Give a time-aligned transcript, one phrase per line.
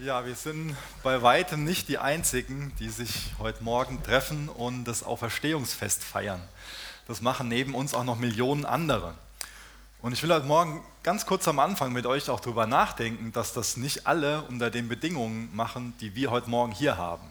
[0.00, 5.02] Ja, wir sind bei weitem nicht die Einzigen, die sich heute Morgen treffen und das
[5.02, 6.40] Auferstehungsfest feiern.
[7.08, 9.14] Das machen neben uns auch noch Millionen andere.
[10.00, 13.52] Und ich will heute Morgen ganz kurz am Anfang mit euch auch darüber nachdenken, dass
[13.54, 17.26] das nicht alle unter den Bedingungen machen, die wir heute Morgen hier haben.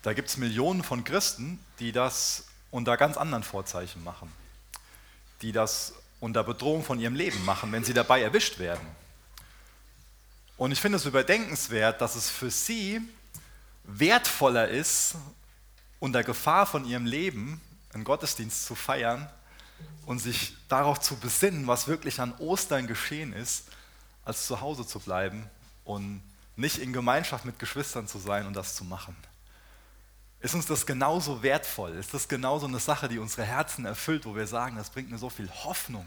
[0.00, 4.32] Da gibt es Millionen von Christen, die das unter ganz anderen Vorzeichen machen,
[5.42, 9.01] die das unter Bedrohung von ihrem Leben machen, wenn sie dabei erwischt werden
[10.62, 13.00] und ich finde es überdenkenswert, dass es für sie
[13.82, 15.16] wertvoller ist,
[15.98, 17.60] unter Gefahr von ihrem Leben
[17.92, 19.28] einen Gottesdienst zu feiern
[20.06, 23.64] und sich darauf zu besinnen, was wirklich an Ostern geschehen ist,
[24.24, 25.50] als zu Hause zu bleiben
[25.82, 26.22] und
[26.54, 29.16] nicht in Gemeinschaft mit Geschwistern zu sein und das zu machen.
[30.38, 31.90] Ist uns das genauso wertvoll?
[31.90, 35.18] Ist das genauso eine Sache, die unsere Herzen erfüllt, wo wir sagen, das bringt mir
[35.18, 36.06] so viel Hoffnung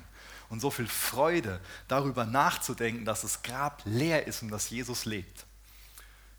[0.49, 5.45] und so viel Freude, darüber nachzudenken, dass das Grab leer ist und dass Jesus lebt.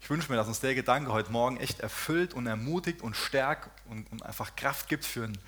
[0.00, 3.68] Ich wünsche mir, dass uns der Gedanke heute Morgen echt erfüllt und ermutigt und stärkt
[3.90, 5.38] und, und einfach Kraft gibt für ein,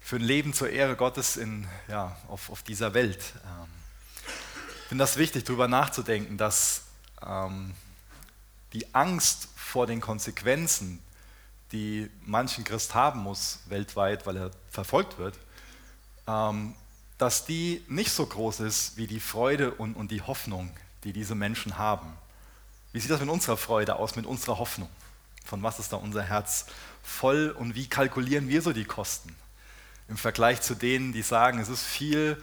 [0.00, 3.34] für ein Leben zur Ehre Gottes in, ja, auf, auf dieser Welt.
[3.44, 3.66] Ähm,
[4.82, 6.82] ich finde das wichtig, darüber nachzudenken, dass
[7.26, 7.74] ähm,
[8.72, 11.02] die Angst vor den Konsequenzen,
[11.72, 15.38] die manchen Christ haben muss weltweit, weil er verfolgt wird,
[16.26, 16.74] ähm,
[17.20, 20.70] dass die nicht so groß ist wie die Freude und, und die Hoffnung,
[21.04, 22.16] die diese Menschen haben.
[22.92, 24.88] Wie sieht das mit unserer Freude aus, mit unserer Hoffnung?
[25.44, 26.64] Von was ist da unser Herz
[27.02, 29.36] voll und wie kalkulieren wir so die Kosten?
[30.08, 32.42] Im Vergleich zu denen, die sagen, es ist viel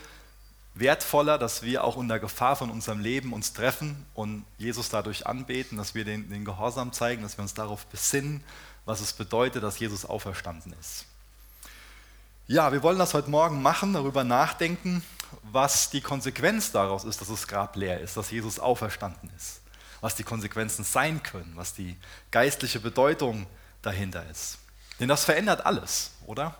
[0.75, 5.79] wertvoller, dass wir auch unter Gefahr von unserem Leben uns treffen und Jesus dadurch anbeten,
[5.79, 8.43] dass wir den, den Gehorsam zeigen, dass wir uns darauf besinnen,
[8.85, 11.06] was es bedeutet, dass Jesus auferstanden ist.
[12.49, 15.03] Ja, wir wollen das heute Morgen machen, darüber nachdenken,
[15.43, 19.59] was die Konsequenz daraus ist, dass das Grab leer ist, dass Jesus auferstanden ist,
[19.99, 21.97] was die Konsequenzen sein können, was die
[22.31, 23.47] geistliche Bedeutung
[23.81, 24.59] dahinter ist.
[25.01, 26.57] Denn das verändert alles, oder?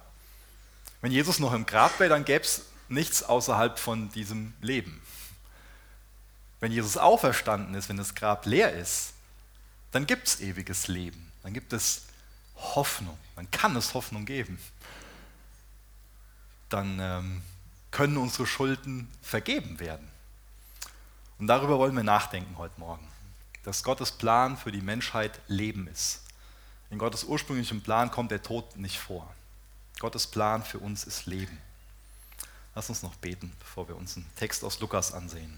[0.99, 5.01] Wenn Jesus noch im Grab wäre, dann gäbe es nichts außerhalb von diesem Leben.
[6.59, 9.13] Wenn Jesus auferstanden ist, wenn das Grab leer ist,
[9.93, 12.07] dann gibt es ewiges Leben, dann gibt es
[12.57, 14.59] Hoffnung, dann kann es Hoffnung geben
[16.69, 17.41] dann ähm,
[17.91, 20.07] können unsere Schulden vergeben werden.
[21.39, 23.07] Und darüber wollen wir nachdenken heute Morgen,
[23.63, 26.21] dass Gottes Plan für die Menschheit Leben ist.
[26.89, 29.31] In Gottes ursprünglichem Plan kommt der Tod nicht vor.
[29.99, 31.57] Gottes Plan für uns ist Leben.
[32.75, 35.57] Lass uns noch beten, bevor wir uns einen Text aus Lukas ansehen.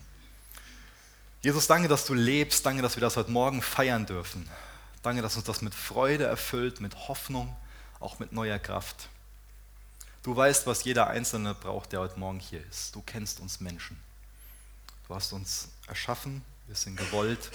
[1.41, 2.66] Jesus, danke, dass du lebst.
[2.66, 4.50] Danke, dass wir das heute Morgen feiern dürfen.
[5.03, 7.56] Danke, dass uns das mit Freude erfüllt, mit Hoffnung,
[8.00, 9.09] auch mit neuer Kraft.
[10.24, 12.94] Du weißt, was jeder Einzelne braucht, der heute Morgen hier ist.
[12.94, 13.97] Du kennst uns Menschen.
[15.07, 17.52] Du hast uns erschaffen, wir sind gewollt.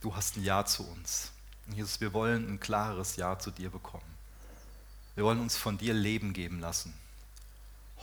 [0.00, 1.32] Du hast ein Ja zu uns.
[1.66, 4.04] Und Jesus, wir wollen ein klares Ja zu dir bekommen.
[5.16, 6.94] Wir wollen uns von dir Leben geben lassen.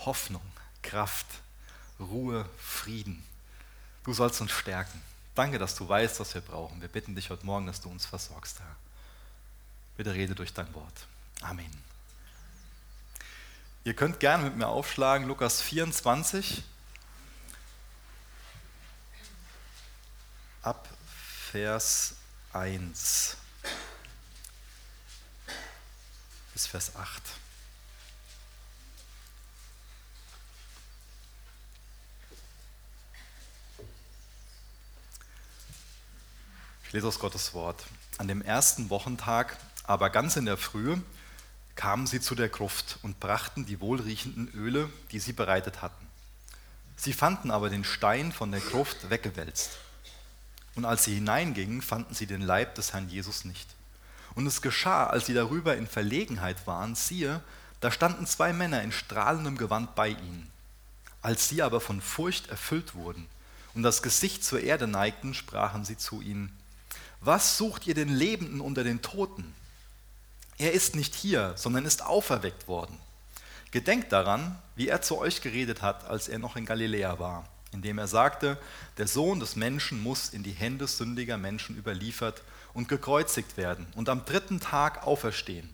[0.05, 0.45] Hoffnung,
[0.81, 1.27] Kraft,
[1.99, 3.23] Ruhe, Frieden.
[4.03, 5.01] Du sollst uns stärken.
[5.33, 6.81] Danke, dass du weißt, was wir brauchen.
[6.81, 8.75] Wir bitten dich heute Morgen, dass du uns versorgst, Herr.
[9.95, 11.07] Bitte rede durch dein Wort.
[11.41, 11.84] Amen.
[13.85, 16.63] Ihr könnt gerne mit mir aufschlagen, Lukas 24,
[20.63, 20.89] ab
[21.51, 22.15] Vers
[22.51, 23.37] 1
[26.53, 27.21] bis Vers 8.
[36.85, 37.85] Ich lese aus Gottes Wort.
[38.17, 41.03] An dem ersten Wochentag, aber ganz in der Frühe,
[41.75, 46.05] kamen sie zu der Gruft und brachten die wohlriechenden Öle, die sie bereitet hatten.
[46.97, 49.71] Sie fanden aber den Stein von der Gruft weggewälzt.
[50.75, 53.67] Und als sie hineingingen, fanden sie den Leib des Herrn Jesus nicht.
[54.35, 57.41] Und es geschah, als sie darüber in Verlegenheit waren, siehe,
[57.79, 60.51] da standen zwei Männer in strahlendem Gewand bei ihnen.
[61.21, 63.27] Als sie aber von Furcht erfüllt wurden
[63.73, 66.55] und das Gesicht zur Erde neigten, sprachen sie zu ihnen,
[67.21, 69.53] was sucht ihr den Lebenden unter den Toten?
[70.57, 72.97] Er ist nicht hier, sondern ist auferweckt worden.
[73.71, 77.97] Gedenkt daran, wie er zu euch geredet hat, als er noch in Galiläa war, indem
[77.97, 78.57] er sagte,
[78.97, 82.41] der Sohn des Menschen muss in die Hände sündiger Menschen überliefert
[82.73, 85.69] und gekreuzigt werden und am dritten Tag auferstehen.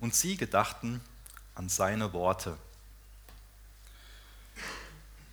[0.00, 1.00] Und sie gedachten
[1.54, 2.58] an seine Worte.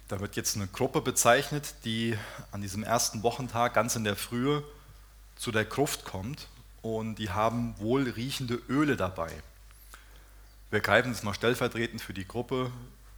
[0.07, 2.17] Da wird jetzt eine Gruppe bezeichnet, die
[2.51, 4.63] an diesem ersten Wochentag ganz in der Frühe
[5.35, 6.47] zu der Gruft kommt
[6.81, 9.31] und die haben wohlriechende Öle dabei.
[10.69, 12.71] Wir greifen jetzt mal stellvertretend für die Gruppe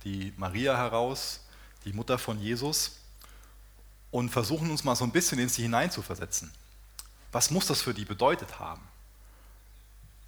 [0.03, 1.41] die Maria heraus,
[1.85, 2.97] die Mutter von Jesus,
[4.11, 6.51] und versuchen uns mal so ein bisschen in sie hineinzuversetzen.
[7.31, 8.81] Was muss das für die bedeutet haben?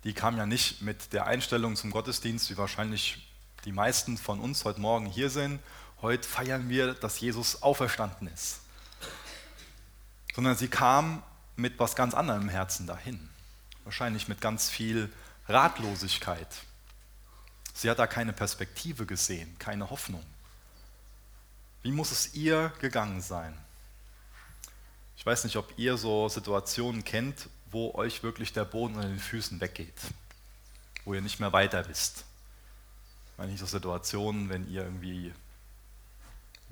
[0.04, 3.28] Die kam ja nicht mit der Einstellung zum Gottesdienst, wie wahrscheinlich
[3.66, 5.60] die meisten von uns heute Morgen hier sind.
[6.02, 8.60] Heute feiern wir, dass Jesus auferstanden ist.
[10.34, 11.24] Sondern sie kam
[11.56, 13.30] mit was ganz anderem im Herzen dahin.
[13.84, 15.12] Wahrscheinlich mit ganz viel
[15.48, 16.48] Ratlosigkeit.
[17.74, 20.24] Sie hat da keine Perspektive gesehen, keine Hoffnung.
[21.84, 23.58] Wie muss es ihr gegangen sein?
[25.18, 29.20] Ich weiß nicht, ob ihr so Situationen kennt, wo euch wirklich der Boden unter den
[29.20, 30.00] Füßen weggeht,
[31.04, 32.26] wo ihr nicht mehr weiter wisst.
[33.32, 35.34] Ich meine nicht so Situationen, wenn ihr irgendwie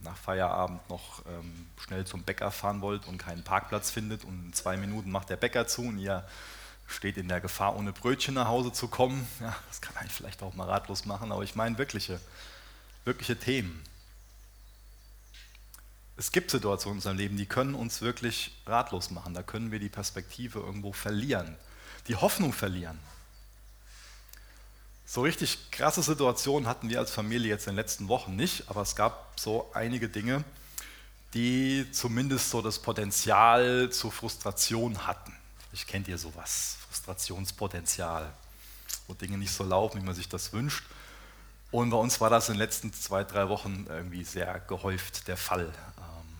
[0.04, 4.54] nach Feierabend noch ähm, schnell zum Bäcker fahren wollt und keinen Parkplatz findet und in
[4.54, 6.26] zwei Minuten macht der Bäcker zu und ihr
[6.88, 9.28] steht in der Gefahr, ohne Brötchen nach Hause zu kommen.
[9.40, 12.20] Ja, das kann einen vielleicht auch mal ratlos machen, aber ich meine wirkliche,
[13.06, 13.84] wirkliche Themen.
[16.16, 19.34] Es gibt Situationen in unserem Leben, die können uns wirklich ratlos machen.
[19.34, 21.58] Da können wir die Perspektive irgendwo verlieren,
[22.08, 23.00] die Hoffnung verlieren.
[25.14, 28.82] So richtig krasse Situationen hatten wir als Familie jetzt in den letzten Wochen nicht, aber
[28.82, 30.44] es gab so einige Dinge,
[31.36, 35.32] die zumindest so das Potenzial zur Frustration hatten.
[35.72, 38.34] Ich kennt ihr sowas, Frustrationspotenzial,
[39.06, 40.84] wo Dinge nicht so laufen, wie man sich das wünscht.
[41.70, 45.38] Und bei uns war das in den letzten zwei, drei Wochen irgendwie sehr gehäuft der
[45.38, 45.72] Fall.
[46.00, 46.38] Ähm,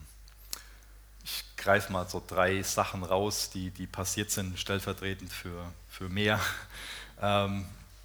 [1.22, 6.40] ich greife mal so drei Sachen raus, die, die passiert sind, stellvertretend für, für mehr.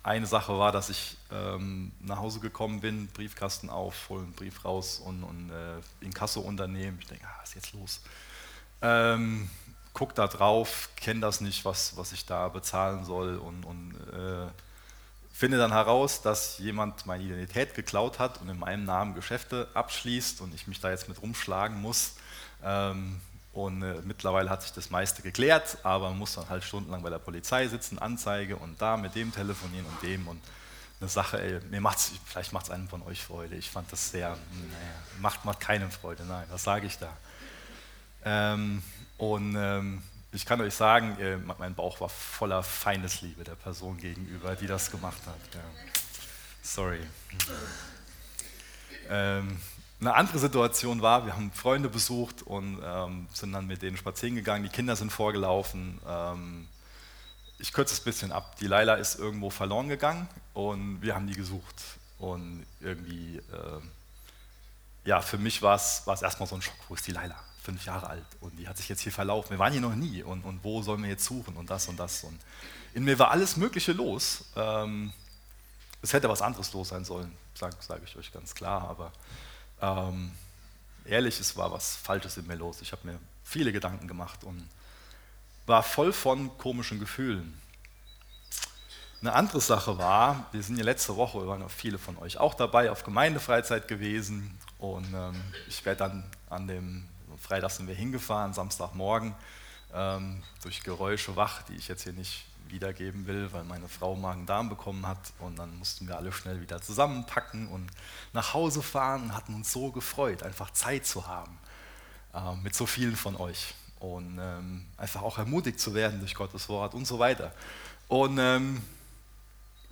[0.02, 4.64] Eine Sache war, dass ich ähm, nach Hause gekommen bin, Briefkasten auf, hole einen Brief
[4.64, 6.98] raus und, und äh, Inkasso-Unternehmen.
[7.02, 8.02] Ich denke, ah, was ist jetzt los?
[8.82, 9.50] Ähm,
[9.94, 14.48] guck da drauf, kenne das nicht, was, was ich da bezahlen soll und, und äh,
[15.34, 20.42] finde dann heraus, dass jemand meine Identität geklaut hat und in meinem Namen Geschäfte abschließt
[20.42, 22.16] und ich mich da jetzt mit rumschlagen muss.
[22.64, 23.20] Ähm,
[23.54, 27.10] und äh, mittlerweile hat sich das meiste geklärt, aber man muss dann halt stundenlang bei
[27.10, 30.42] der Polizei sitzen, Anzeige und da mit dem telefonieren und dem und
[31.02, 33.56] eine Sache, ey, mir macht's, vielleicht macht es einem von euch Freude.
[33.56, 34.40] Ich fand das sehr, naja,
[35.20, 37.16] macht, macht keinem Freude, nein, was sage ich da?
[38.26, 38.84] Ähm,
[39.18, 44.56] und ähm, ich kann euch sagen, äh, mein Bauch war voller Feindesliebe der Person gegenüber,
[44.56, 45.56] die das gemacht hat.
[45.56, 45.62] Ja.
[46.62, 47.02] Sorry.
[49.10, 49.60] Ähm,
[50.02, 54.36] eine andere Situation war, wir haben Freunde besucht und ähm, sind dann mit denen spazieren
[54.36, 56.00] gegangen, die Kinder sind vorgelaufen.
[56.08, 56.68] Ähm,
[57.58, 58.56] ich kürze es ein bisschen ab.
[58.58, 61.76] Die Laila ist irgendwo verloren gegangen und wir haben die gesucht.
[62.18, 63.82] Und irgendwie, äh,
[65.04, 67.36] ja, für mich war es erstmal so ein Schock, wo ist die Laila?
[67.62, 69.52] Fünf Jahre alt und die hat sich jetzt hier verlaufen.
[69.52, 72.00] Wir waren hier noch nie und, und wo sollen wir jetzt suchen und das und
[72.00, 72.24] das.
[72.24, 72.40] Und
[72.94, 74.46] in mir war alles Mögliche los.
[74.56, 75.12] Ähm,
[76.02, 79.12] es hätte was anderes los sein sollen, sage sag ich euch ganz klar, aber
[79.82, 80.32] ähm,
[81.06, 82.82] ehrlich, es war was Falsches in mir los.
[82.82, 84.68] Ich habe mir viele Gedanken gemacht und
[85.66, 87.60] war voll von komischen Gefühlen.
[89.22, 92.54] Eine andere Sache war, wir sind ja letzte Woche, waren auch viele von euch auch
[92.54, 95.36] dabei, auf Gemeindefreizeit gewesen und ähm,
[95.68, 97.06] ich werde dann an dem
[97.38, 99.36] Freitag sind wir hingefahren, Samstagmorgen,
[99.94, 104.70] ähm, durch Geräusche wach, die ich jetzt hier nicht wiedergeben will, weil meine Frau Magen-Darm
[104.70, 105.34] bekommen hat.
[105.40, 107.90] Und dann mussten wir alle schnell wieder zusammenpacken und
[108.34, 111.58] nach Hause fahren und hatten uns so gefreut, einfach Zeit zu haben
[112.34, 113.76] äh, mit so vielen von euch.
[114.00, 117.54] Und ähm, einfach auch ermutigt zu werden durch Gottes Wort und so weiter.
[118.08, 118.82] Und ähm,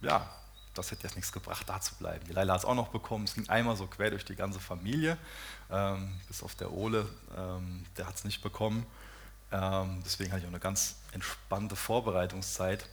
[0.02, 0.30] ja,
[0.78, 2.24] das hätte jetzt nichts gebracht, da zu bleiben.
[2.28, 3.26] Die Leila hat es auch noch bekommen.
[3.26, 5.18] Es ging einmal so quer durch die ganze Familie,
[5.72, 8.86] ähm, bis auf der Ole, ähm, der hat es nicht bekommen.
[9.52, 12.88] Ähm, deswegen hatte ich auch eine ganz entspannte Vorbereitungszeit.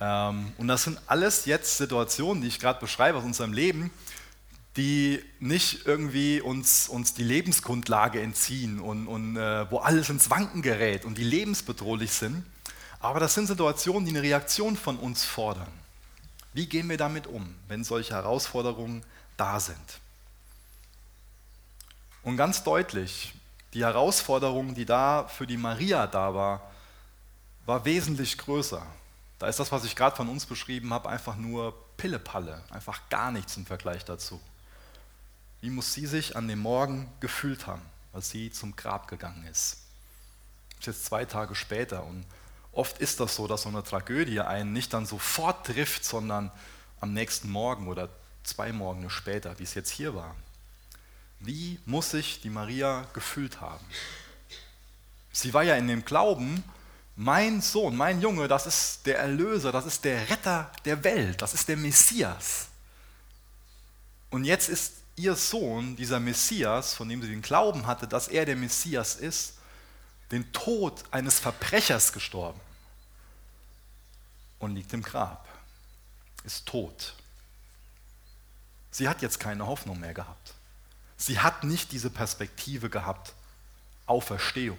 [0.00, 3.90] Ähm, und das sind alles jetzt Situationen, die ich gerade beschreibe aus unserem Leben,
[4.76, 10.62] die nicht irgendwie uns, uns die Lebensgrundlage entziehen und, und äh, wo alles ins Wanken
[10.62, 12.44] gerät und die lebensbedrohlich sind.
[13.00, 15.68] Aber das sind Situationen, die eine Reaktion von uns fordern.
[16.54, 19.04] Wie gehen wir damit um, wenn solche Herausforderungen
[19.36, 20.00] da sind?
[22.22, 23.34] Und ganz deutlich,
[23.74, 26.70] die Herausforderung, die da für die Maria da war,
[27.64, 28.84] war wesentlich größer.
[29.38, 33.32] Da ist das, was ich gerade von uns beschrieben habe, einfach nur Pillepalle, einfach gar
[33.32, 34.40] nichts im Vergleich dazu.
[35.60, 39.78] Wie muss sie sich an dem Morgen gefühlt haben, als sie zum Grab gegangen ist?
[40.70, 42.26] Das ist jetzt zwei Tage später und
[42.72, 46.50] oft ist das so, dass so eine Tragödie einen nicht dann sofort trifft, sondern
[47.00, 48.08] am nächsten Morgen oder
[48.42, 50.34] zwei Morgen später, wie es jetzt hier war.
[51.44, 53.84] Wie muss sich die Maria gefühlt haben?
[55.32, 56.62] Sie war ja in dem Glauben,
[57.16, 61.52] mein Sohn, mein Junge, das ist der Erlöser, das ist der Retter der Welt, das
[61.52, 62.68] ist der Messias.
[64.30, 68.46] Und jetzt ist ihr Sohn, dieser Messias, von dem sie den Glauben hatte, dass er
[68.46, 69.54] der Messias ist,
[70.30, 72.60] den Tod eines Verbrechers gestorben
[74.58, 75.46] und liegt im Grab,
[76.44, 77.14] ist tot.
[78.90, 80.54] Sie hat jetzt keine Hoffnung mehr gehabt.
[81.22, 83.32] Sie hat nicht diese Perspektive gehabt,
[84.06, 84.78] Auferstehung.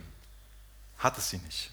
[0.98, 1.72] Hat es sie nicht.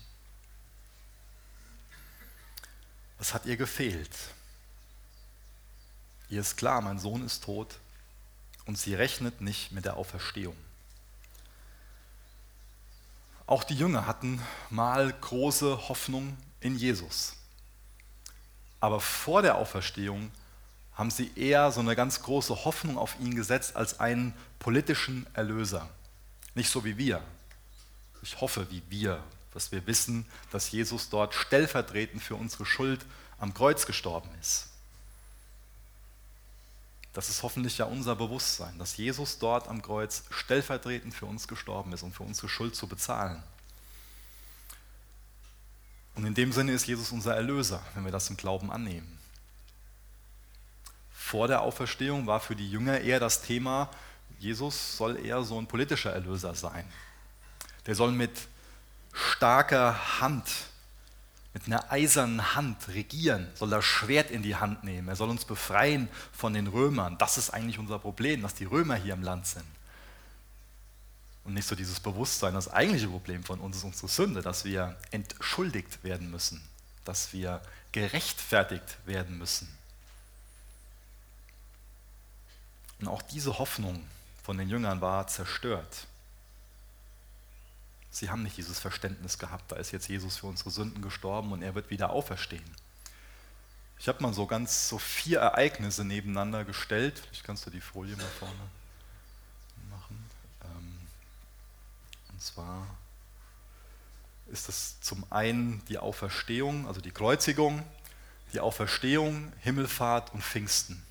[3.19, 4.17] Was hat ihr gefehlt?
[6.29, 7.75] Ihr ist klar, mein Sohn ist tot
[8.65, 10.57] und sie rechnet nicht mit der Auferstehung.
[13.49, 17.35] Auch die Jünger hatten mal große Hoffnung in Jesus.
[18.79, 20.31] Aber vor der Auferstehung
[20.95, 25.89] haben sie eher so eine ganz große Hoffnung auf ihn gesetzt als einen politischen Erlöser.
[26.55, 27.23] Nicht so wie wir.
[28.23, 29.23] Ich hoffe, wie wir,
[29.55, 33.05] dass wir wissen, dass Jesus dort stellvertretend für unsere Schuld
[33.39, 34.69] am Kreuz gestorben ist.
[37.13, 41.93] Das ist hoffentlich ja unser Bewusstsein, dass Jesus dort am Kreuz stellvertretend für uns gestorben
[41.93, 43.43] ist, um für unsere Schuld zu bezahlen.
[46.15, 49.20] Und in dem Sinne ist Jesus unser Erlöser, wenn wir das im Glauben annehmen.
[51.31, 53.89] Vor der Auferstehung war für die Jünger eher das Thema,
[54.41, 56.85] Jesus soll eher so ein politischer Erlöser sein.
[57.87, 58.33] Der soll mit
[59.13, 60.49] starker Hand
[61.55, 65.07] mit einer eisernen Hand regieren, soll das Schwert in die Hand nehmen.
[65.07, 67.17] Er soll uns befreien von den Römern.
[67.19, 69.67] Das ist eigentlich unser Problem, dass die Römer hier im Land sind.
[71.45, 74.97] Und nicht so dieses Bewusstsein, das eigentliche Problem von uns ist unsere Sünde, dass wir
[75.13, 76.61] entschuldigt werden müssen,
[77.05, 79.80] dass wir gerechtfertigt werden müssen.
[83.01, 84.05] Und auch diese Hoffnung
[84.43, 86.07] von den Jüngern war zerstört.
[88.11, 91.63] Sie haben nicht dieses Verständnis gehabt, da ist jetzt Jesus für unsere Sünden gestorben und
[91.63, 92.65] er wird wieder auferstehen.
[93.99, 97.19] Ich habe mal so ganz so vier Ereignisse nebeneinander gestellt.
[97.19, 98.55] Vielleicht kannst du die Folie mal vorne
[99.91, 100.25] machen.
[100.65, 100.99] Ähm,
[102.33, 102.87] und zwar
[104.47, 107.85] ist das zum einen die Auferstehung, also die Kreuzigung,
[108.53, 111.03] die Auferstehung, Himmelfahrt und Pfingsten.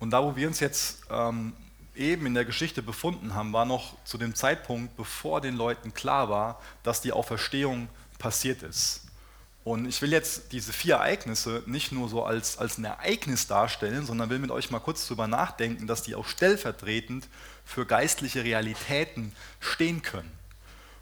[0.00, 1.52] Und da, wo wir uns jetzt ähm,
[1.94, 6.28] eben in der Geschichte befunden haben, war noch zu dem Zeitpunkt, bevor den Leuten klar
[6.28, 7.88] war, dass die Auferstehung
[8.18, 9.02] passiert ist.
[9.62, 14.06] Und ich will jetzt diese vier Ereignisse nicht nur so als, als ein Ereignis darstellen,
[14.06, 17.28] sondern will mit euch mal kurz darüber nachdenken, dass die auch stellvertretend
[17.66, 20.32] für geistliche Realitäten stehen können.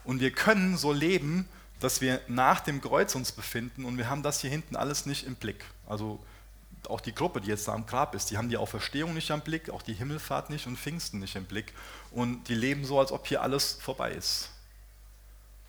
[0.03, 4.25] Und wir können so leben, dass wir nach dem Kreuz uns befinden und wir haben
[4.25, 5.65] das hier hinten alles nicht im Blick.
[5.87, 6.19] Also
[6.89, 9.41] auch die Gruppe, die jetzt da am Grab ist, die haben die Auferstehung nicht im
[9.41, 11.73] Blick, auch die Himmelfahrt nicht und Pfingsten nicht im Blick.
[12.11, 14.51] Und die leben so, als ob hier alles vorbei ist.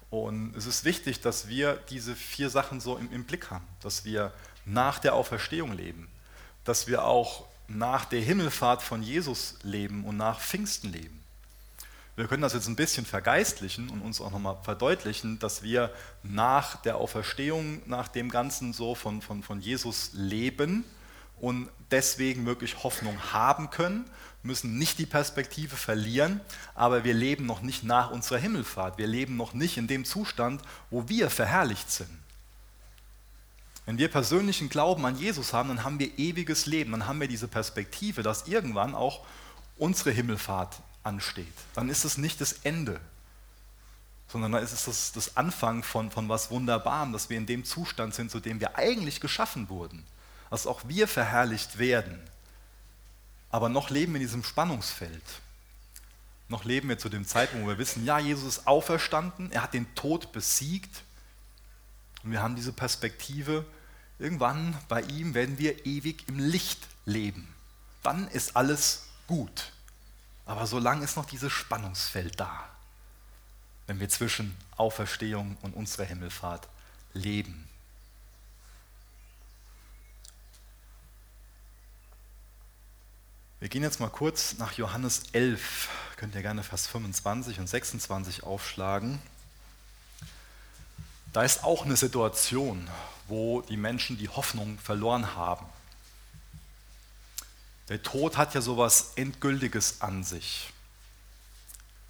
[0.10, 4.06] Und es ist wichtig, dass wir diese vier Sachen so im, im Blick haben, dass
[4.06, 4.34] wir
[4.66, 6.10] nach der Auferstehung leben,
[6.64, 11.24] dass wir auch nach der Himmelfahrt von Jesus leben und nach Pfingsten leben.
[12.16, 16.76] Wir können das jetzt ein bisschen vergeistlichen und uns auch nochmal verdeutlichen, dass wir nach
[16.82, 20.84] der Auferstehung, nach dem Ganzen so von, von, von Jesus leben
[21.42, 24.06] und deswegen wirklich Hoffnung haben können,
[24.44, 26.40] müssen nicht die Perspektive verlieren,
[26.76, 28.98] aber wir leben noch nicht nach unserer Himmelfahrt.
[28.98, 32.10] Wir leben noch nicht in dem Zustand, wo wir verherrlicht sind.
[33.86, 37.28] Wenn wir persönlichen Glauben an Jesus haben, dann haben wir ewiges Leben, dann haben wir
[37.28, 39.26] diese Perspektive, dass irgendwann auch
[39.78, 41.48] unsere Himmelfahrt ansteht.
[41.74, 43.00] Dann ist es nicht das Ende,
[44.28, 47.66] sondern dann ist es das, das Anfang von, von was Wunderbarem, dass wir in dem
[47.66, 50.06] Zustand sind, zu dem wir eigentlich geschaffen wurden
[50.50, 52.20] dass auch wir verherrlicht werden.
[53.50, 55.24] Aber noch leben wir in diesem Spannungsfeld.
[56.48, 59.74] Noch leben wir zu dem Zeitpunkt, wo wir wissen, ja, Jesus ist auferstanden, er hat
[59.74, 61.04] den Tod besiegt.
[62.24, 63.66] Und wir haben diese Perspektive,
[64.18, 67.54] irgendwann bei ihm werden wir ewig im Licht leben.
[68.02, 69.72] Dann ist alles gut.
[70.46, 72.68] Aber solange ist noch dieses Spannungsfeld da,
[73.86, 76.68] wenn wir zwischen Auferstehung und unserer Himmelfahrt
[77.14, 77.69] leben.
[83.60, 85.90] Wir gehen jetzt mal kurz nach Johannes 11.
[86.16, 89.22] Könnt ihr gerne Vers 25 und 26 aufschlagen.
[91.34, 92.90] Da ist auch eine Situation,
[93.28, 95.66] wo die Menschen die Hoffnung verloren haben.
[97.90, 100.72] Der Tod hat ja sowas Endgültiges an sich.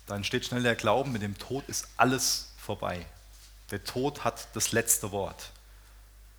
[0.06, 3.04] Da entsteht schnell der Glauben, mit dem Tod ist alles vorbei.
[3.72, 5.52] Der Tod hat das letzte Wort.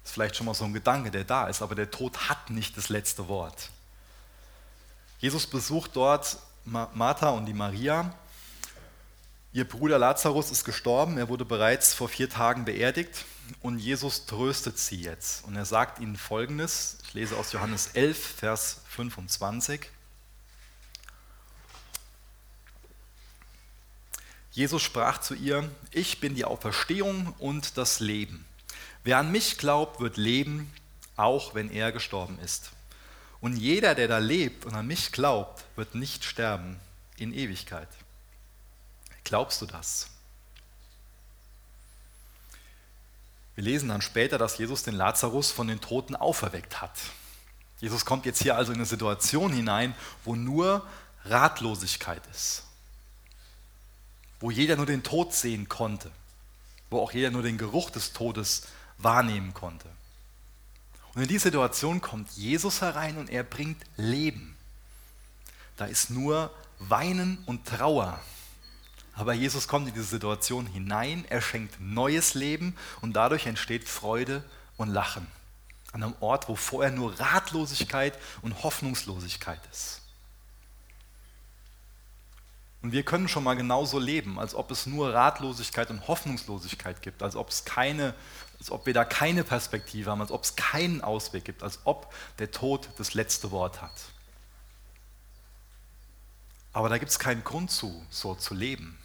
[0.02, 2.50] Das ist vielleicht schon mal so ein Gedanke, der da ist, aber der Tod hat
[2.50, 3.70] nicht das letzte Wort.
[5.20, 8.14] Jesus besucht dort Martha und die Maria.
[9.52, 13.26] Ihr Bruder Lazarus ist gestorben, er wurde bereits vor vier Tagen beerdigt
[13.60, 15.44] und Jesus tröstet sie jetzt.
[15.44, 19.90] Und er sagt ihnen folgendes, ich lese aus Johannes 11, Vers 25.
[24.52, 28.46] Jesus sprach zu ihr, ich bin die Auferstehung und das Leben.
[29.04, 30.72] Wer an mich glaubt, wird leben,
[31.16, 32.70] auch wenn er gestorben ist.
[33.40, 36.78] Und jeder, der da lebt und an mich glaubt, wird nicht sterben
[37.16, 37.88] in Ewigkeit.
[39.24, 40.08] Glaubst du das?
[43.54, 46.98] Wir lesen dann später, dass Jesus den Lazarus von den Toten auferweckt hat.
[47.80, 49.94] Jesus kommt jetzt hier also in eine Situation hinein,
[50.24, 50.86] wo nur
[51.24, 52.64] Ratlosigkeit ist,
[54.38, 56.10] wo jeder nur den Tod sehen konnte,
[56.90, 58.62] wo auch jeder nur den Geruch des Todes
[58.98, 59.88] wahrnehmen konnte.
[61.14, 64.56] Und in die Situation kommt Jesus herein und er bringt Leben.
[65.76, 68.20] Da ist nur Weinen und Trauer.
[69.14, 74.44] Aber Jesus kommt in diese Situation hinein, er schenkt neues Leben und dadurch entsteht Freude
[74.76, 75.26] und Lachen.
[75.92, 80.00] An einem Ort, wo vorher nur Ratlosigkeit und Hoffnungslosigkeit ist.
[82.82, 87.22] Und wir können schon mal genauso leben, als ob es nur Ratlosigkeit und Hoffnungslosigkeit gibt,
[87.22, 88.14] als ob es keine,
[88.60, 92.14] als ob wir da keine Perspektive haben, als ob es keinen Ausweg gibt, als ob
[92.38, 93.92] der Tod das letzte Wort hat.
[96.72, 98.98] Aber da gibt es keinen Grund zu, so zu leben.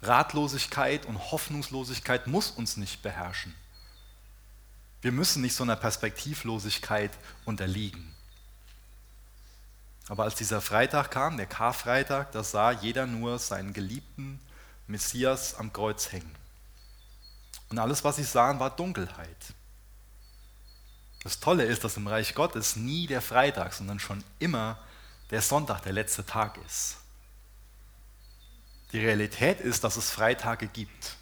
[0.00, 3.54] Ratlosigkeit und Hoffnungslosigkeit muss uns nicht beherrschen.
[5.02, 7.10] Wir müssen nicht so einer Perspektivlosigkeit
[7.44, 8.14] unterliegen.
[10.08, 14.40] Aber als dieser Freitag kam, der Karfreitag, da sah jeder nur seinen geliebten
[14.86, 16.34] Messias am Kreuz hängen.
[17.70, 19.54] Und alles, was sie sahen, war Dunkelheit.
[21.22, 24.78] Das Tolle ist, dass im Reich Gottes nie der Freitag, sondern schon immer
[25.30, 26.96] der Sonntag der letzte Tag ist.
[28.92, 31.16] Die Realität ist, dass es Freitage gibt.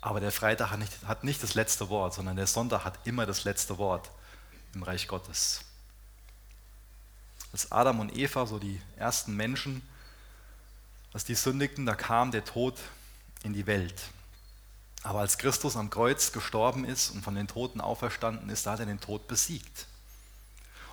[0.00, 3.26] Aber der Freitag hat nicht, hat nicht das letzte Wort, sondern der Sonntag hat immer
[3.26, 4.10] das letzte Wort
[4.72, 5.60] im Reich Gottes.
[7.52, 9.82] Als Adam und Eva, so die ersten Menschen,
[11.12, 12.78] als die sündigten, da kam der Tod
[13.42, 14.00] in die Welt.
[15.06, 18.80] Aber als Christus am Kreuz gestorben ist und von den Toten auferstanden ist, da hat
[18.80, 19.86] er den Tod besiegt.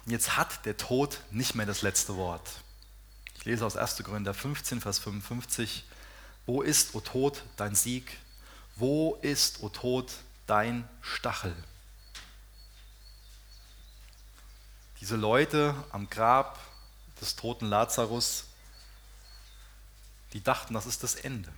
[0.05, 2.47] Und jetzt hat der Tod nicht mehr das letzte Wort.
[3.35, 4.03] Ich lese aus 1.
[4.03, 5.83] Korinther 15, Vers 55.
[6.45, 8.19] Wo ist, o Tod, dein Sieg?
[8.75, 10.13] Wo ist, o Tod,
[10.45, 11.55] dein Stachel?
[15.01, 16.59] Diese Leute am Grab
[17.19, 18.43] des toten Lazarus,
[20.33, 21.51] die dachten, das ist das Ende.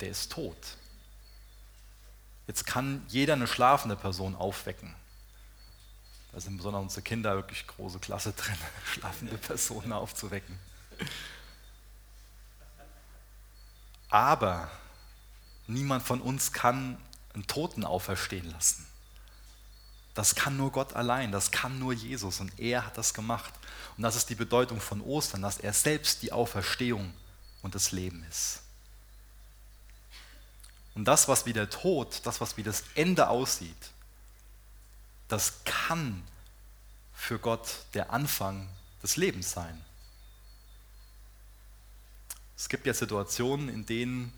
[0.00, 0.76] Der ist tot.
[2.50, 4.92] Jetzt kann jeder eine schlafende Person aufwecken.
[6.32, 8.56] Da sind besonders unsere Kinder wirklich große Klasse drin,
[8.92, 10.58] schlafende Personen aufzuwecken.
[14.08, 14.68] Aber
[15.68, 17.00] niemand von uns kann
[17.34, 18.84] einen Toten auferstehen lassen.
[20.14, 23.54] Das kann nur Gott allein, das kann nur Jesus und er hat das gemacht.
[23.96, 27.14] Und das ist die Bedeutung von Ostern, dass er selbst die Auferstehung
[27.62, 28.62] und das Leben ist.
[31.00, 33.90] Und das, was wie der Tod, das, was wie das Ende aussieht,
[35.28, 36.22] das kann
[37.14, 38.68] für Gott der Anfang
[39.02, 39.82] des Lebens sein.
[42.54, 44.30] Es gibt ja Situationen, in denen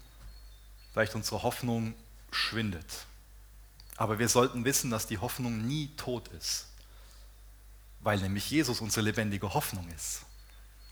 [0.92, 1.94] vielleicht unsere Hoffnung
[2.30, 3.06] schwindet.
[3.96, 6.66] Aber wir sollten wissen, dass die Hoffnung nie tot ist,
[7.98, 10.20] weil nämlich Jesus unsere lebendige Hoffnung ist.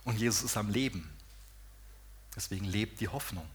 [0.03, 1.09] Und Jesus ist am Leben.
[2.35, 3.49] Deswegen lebt die Hoffnung.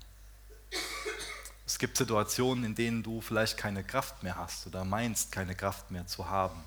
[1.66, 5.90] Es gibt Situationen, in denen du vielleicht keine Kraft mehr hast oder meinst, keine Kraft
[5.92, 6.64] mehr zu haben,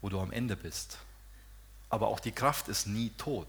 [0.00, 0.98] wo du am Ende bist.
[1.88, 3.46] Aber auch die Kraft ist nie tot.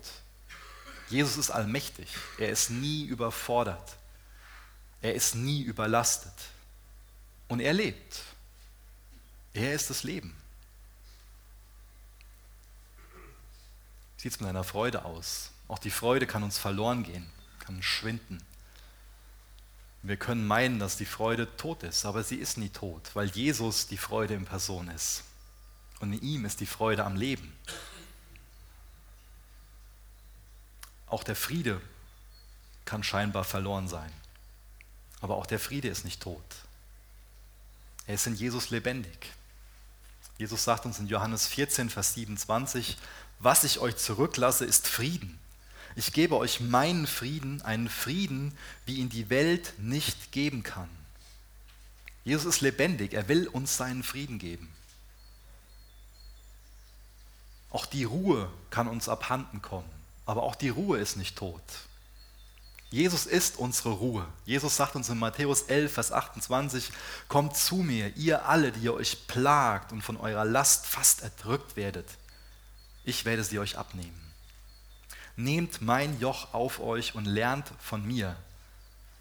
[1.09, 2.09] Jesus ist allmächtig.
[2.37, 3.97] Er ist nie überfordert.
[5.01, 6.33] Er ist nie überlastet.
[7.47, 8.21] Und er lebt.
[9.53, 10.35] Er ist das Leben.
[14.17, 15.51] Sieht es mit deiner Freude aus?
[15.67, 18.43] Auch die Freude kann uns verloren gehen, kann schwinden.
[20.03, 23.87] Wir können meinen, dass die Freude tot ist, aber sie ist nie tot, weil Jesus
[23.87, 25.23] die Freude in Person ist.
[25.99, 27.53] Und in ihm ist die Freude am Leben.
[31.07, 31.81] Auch der Friede
[32.85, 34.11] kann scheinbar verloren sein.
[35.21, 36.43] Aber auch der Friede ist nicht tot.
[38.05, 39.33] Er ist in Jesus lebendig.
[40.37, 42.97] Jesus sagt uns in Johannes 14, Vers 27,
[43.39, 45.39] was ich euch zurücklasse, ist Frieden.
[45.97, 48.55] Ich gebe euch meinen Frieden, einen Frieden,
[48.85, 50.89] wie ihn die Welt nicht geben kann.
[52.23, 54.71] Jesus ist lebendig, er will uns seinen Frieden geben.
[57.71, 59.89] Auch die Ruhe kann uns abhanden kommen,
[60.27, 61.63] aber auch die Ruhe ist nicht tot.
[62.91, 64.27] Jesus ist unsere Ruhe.
[64.45, 66.91] Jesus sagt uns in Matthäus 11, Vers 28,
[67.27, 71.75] kommt zu mir, ihr alle, die ihr euch plagt und von eurer Last fast erdrückt
[71.75, 72.07] werdet.
[73.03, 74.26] Ich werde sie euch abnehmen.
[75.37, 78.35] Nehmt mein Joch auf euch und lernt von mir,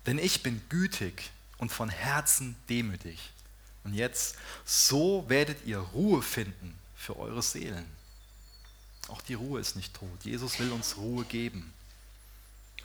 [0.06, 3.32] denn ich bin gütig und von Herzen demütig.
[3.84, 7.86] Und jetzt, so werdet ihr Ruhe finden für eure Seelen.
[9.08, 10.24] Auch die Ruhe ist nicht tot.
[10.24, 11.72] Jesus will uns Ruhe geben.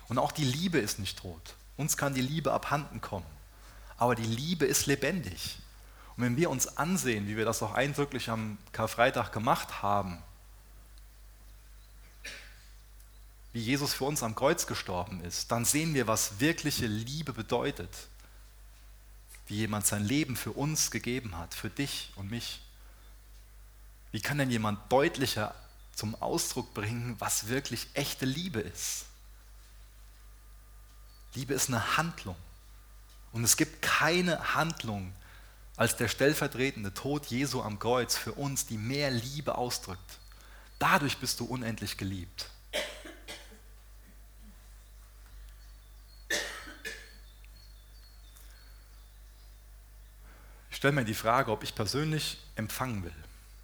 [0.08, 1.54] Und auch die Liebe ist nicht tot.
[1.76, 3.26] Uns kann die Liebe abhanden kommen.
[3.96, 5.58] Aber die Liebe ist lebendig.
[6.16, 10.22] Und wenn wir uns ansehen, wie wir das auch eindrücklich am Karfreitag gemacht haben,
[13.52, 17.90] wie Jesus für uns am Kreuz gestorben ist, dann sehen wir, was wirkliche Liebe bedeutet.
[19.46, 22.60] Wie jemand sein Leben für uns gegeben hat, für dich und mich.
[24.10, 25.54] Wie kann denn jemand deutlicher
[25.94, 29.04] zum Ausdruck bringen, was wirklich echte Liebe ist?
[31.34, 32.36] Liebe ist eine Handlung.
[33.32, 35.12] Und es gibt keine Handlung
[35.76, 40.18] als der stellvertretende Tod Jesu am Kreuz für uns, die mehr Liebe ausdrückt.
[40.78, 42.50] Dadurch bist du unendlich geliebt.
[50.82, 53.14] Stelle mir die Frage, ob ich persönlich empfangen will.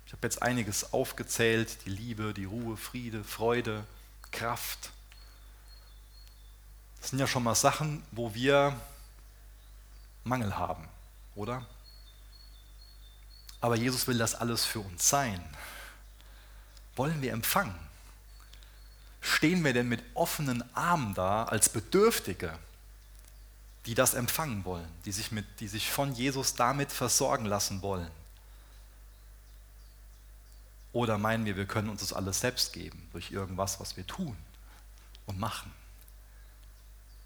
[0.07, 3.85] Ich habe jetzt einiges aufgezählt, die Liebe, die Ruhe, Friede, Freude,
[4.31, 4.90] Kraft.
[7.00, 8.81] Das sind ja schon mal Sachen, wo wir
[10.22, 10.87] Mangel haben,
[11.35, 11.66] oder?
[13.61, 15.42] Aber Jesus will das alles für uns sein.
[16.94, 17.74] Wollen wir empfangen?
[19.20, 22.57] Stehen wir denn mit offenen Armen da als Bedürftige,
[23.87, 28.11] die das empfangen wollen, die sich, mit, die sich von Jesus damit versorgen lassen wollen?
[30.93, 34.37] Oder meinen wir, wir können uns das alles selbst geben durch irgendwas, was wir tun
[35.27, 35.73] und machen?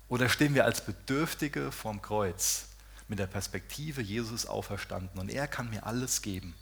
[0.08, 2.66] Oder stehen wir als Bedürftige vorm Kreuz
[3.08, 6.54] mit der Perspektive, Jesus ist auferstanden und er kann mir alles geben,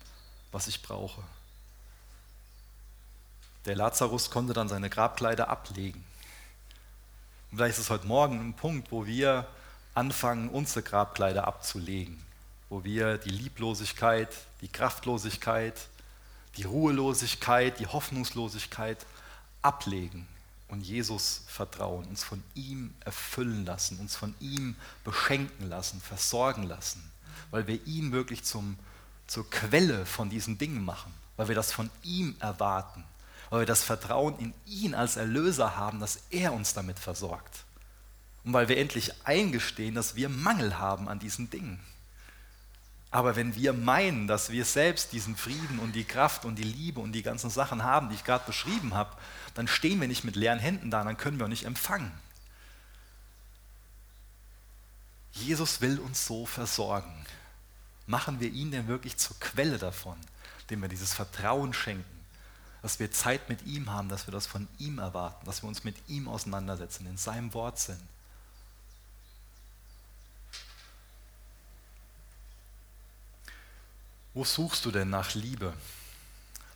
[0.52, 1.22] was ich brauche.
[3.66, 6.04] Der Lazarus konnte dann seine Grabkleider ablegen.
[7.50, 9.46] Und vielleicht ist es heute Morgen ein Punkt, wo wir
[9.94, 12.22] anfangen, unsere Grabkleider abzulegen,
[12.68, 14.28] wo wir die Lieblosigkeit,
[14.60, 15.74] die Kraftlosigkeit,
[16.56, 19.06] die Ruhelosigkeit, die Hoffnungslosigkeit
[19.62, 20.26] ablegen
[20.68, 27.02] und Jesus vertrauen, uns von ihm erfüllen lassen, uns von ihm beschenken lassen, versorgen lassen,
[27.50, 28.78] weil wir ihn wirklich zum,
[29.26, 33.04] zur Quelle von diesen Dingen machen, weil wir das von ihm erwarten,
[33.50, 37.64] weil wir das Vertrauen in ihn als Erlöser haben, dass er uns damit versorgt.
[38.44, 41.80] Und weil wir endlich eingestehen, dass wir Mangel haben an diesen Dingen.
[43.10, 47.00] Aber wenn wir meinen, dass wir selbst diesen Frieden und die Kraft und die Liebe
[47.00, 49.16] und die ganzen Sachen haben, die ich gerade beschrieben habe,
[49.54, 52.12] dann stehen wir nicht mit leeren Händen da, dann können wir auch nicht empfangen.
[55.32, 57.26] Jesus will uns so versorgen.
[58.06, 60.16] Machen wir ihn denn wirklich zur Quelle davon,
[60.70, 62.04] dem wir dieses Vertrauen schenken,
[62.82, 65.84] dass wir Zeit mit ihm haben, dass wir das von ihm erwarten, dass wir uns
[65.84, 68.00] mit ihm auseinandersetzen, in seinem Wort sind.
[74.32, 75.74] Wo suchst du denn nach Liebe,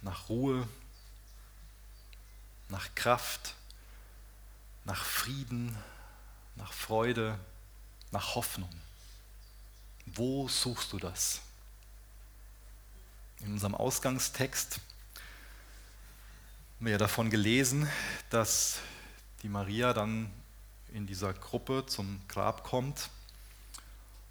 [0.02, 0.66] nach Ruhe,
[2.68, 3.54] nach Kraft,
[4.84, 5.76] nach Frieden,
[6.56, 7.38] nach Freude,
[8.10, 8.70] nach Hoffnung?
[10.06, 11.40] Wo suchst du das?
[13.40, 14.80] In unserem Ausgangstext
[16.76, 17.88] haben wir ja davon gelesen,
[18.30, 18.78] dass
[19.42, 20.30] die Maria dann
[20.92, 23.10] in dieser Gruppe zum Grab kommt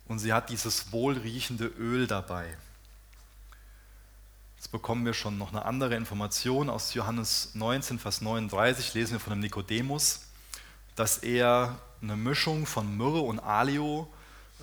[0.08, 2.58] und sie hat dieses wohlriechende Öl dabei.
[4.64, 9.20] Jetzt bekommen wir schon noch eine andere Information aus Johannes 19, Vers 39, lesen wir
[9.20, 10.22] von dem Nikodemus,
[10.96, 14.08] dass er eine Mischung von Myrrhe und Alio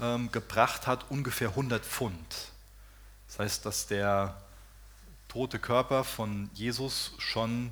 [0.00, 2.50] ähm, gebracht hat, ungefähr 100 Pfund.
[3.28, 4.40] Das heißt, dass der
[5.28, 7.70] tote Körper von Jesus schon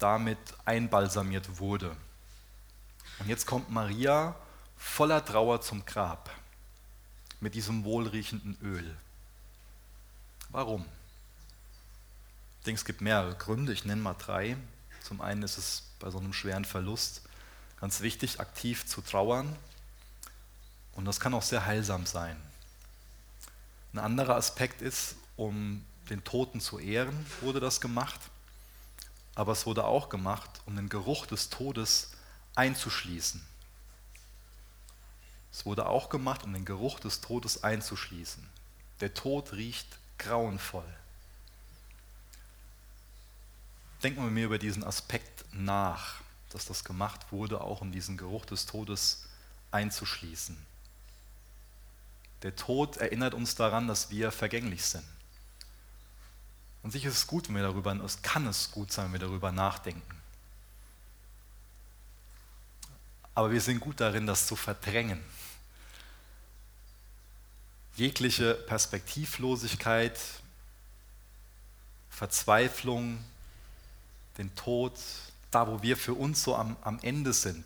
[0.00, 1.94] damit einbalsamiert wurde.
[3.20, 4.34] Und jetzt kommt Maria
[4.76, 6.28] voller Trauer zum Grab
[7.38, 8.96] mit diesem wohlriechenden Öl.
[10.50, 10.84] Warum?
[12.62, 13.72] Ich denke, es gibt mehrere Gründe.
[13.72, 14.56] Ich nenne mal drei.
[15.02, 17.22] Zum einen ist es bei so einem schweren Verlust
[17.80, 19.56] ganz wichtig, aktiv zu trauern.
[20.92, 22.40] Und das kann auch sehr heilsam sein.
[23.92, 28.20] Ein anderer Aspekt ist, um den Toten zu ehren, wurde das gemacht.
[29.34, 32.12] Aber es wurde auch gemacht, um den Geruch des Todes
[32.54, 33.44] einzuschließen.
[35.50, 38.48] Es wurde auch gemacht, um den Geruch des Todes einzuschließen.
[39.00, 40.86] Der Tod riecht grauenvoll.
[44.02, 48.44] Denken wir mir über diesen Aspekt nach, dass das gemacht wurde, auch um diesen Geruch
[48.44, 49.24] des Todes
[49.70, 50.56] einzuschließen.
[52.42, 55.04] Der Tod erinnert uns daran, dass wir vergänglich sind.
[56.82, 59.20] Und sicher ist es gut, wenn wir darüber, es kann es gut sein, wenn wir
[59.20, 60.22] darüber nachdenken.
[63.34, 65.22] aber wir sind gut darin, das zu verdrängen.
[67.96, 70.18] Jegliche Perspektivlosigkeit,
[72.10, 73.22] Verzweiflung,
[74.38, 74.98] den Tod,
[75.50, 77.64] da wo wir für uns so am, am Ende sind,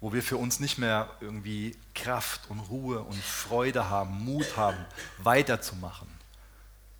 [0.00, 4.84] wo wir für uns nicht mehr irgendwie Kraft und Ruhe und Freude haben, Mut haben,
[5.18, 6.08] weiterzumachen,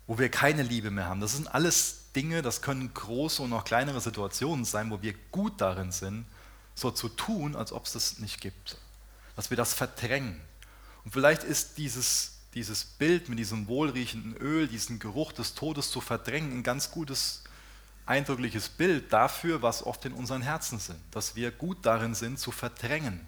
[0.07, 1.19] wo wir keine Liebe mehr haben.
[1.19, 5.59] Das sind alles Dinge, das können große und auch kleinere Situationen sein, wo wir gut
[5.59, 6.25] darin sind,
[6.75, 8.77] so zu tun, als ob es das nicht gibt.
[9.35, 10.39] Dass wir das verdrängen.
[11.03, 16.01] Und vielleicht ist dieses, dieses Bild mit diesem wohlriechenden Öl, diesen Geruch des Todes zu
[16.01, 17.42] verdrängen, ein ganz gutes,
[18.05, 20.99] eindrückliches Bild dafür, was oft in unseren Herzen sind.
[21.11, 23.25] Dass wir gut darin sind, zu verdrängen.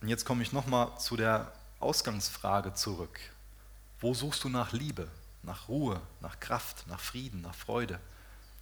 [0.00, 3.18] Und jetzt komme ich nochmal zu der Ausgangsfrage zurück.
[4.00, 5.08] Wo suchst du nach Liebe,
[5.42, 8.00] nach Ruhe, nach Kraft, nach Frieden, nach Freude,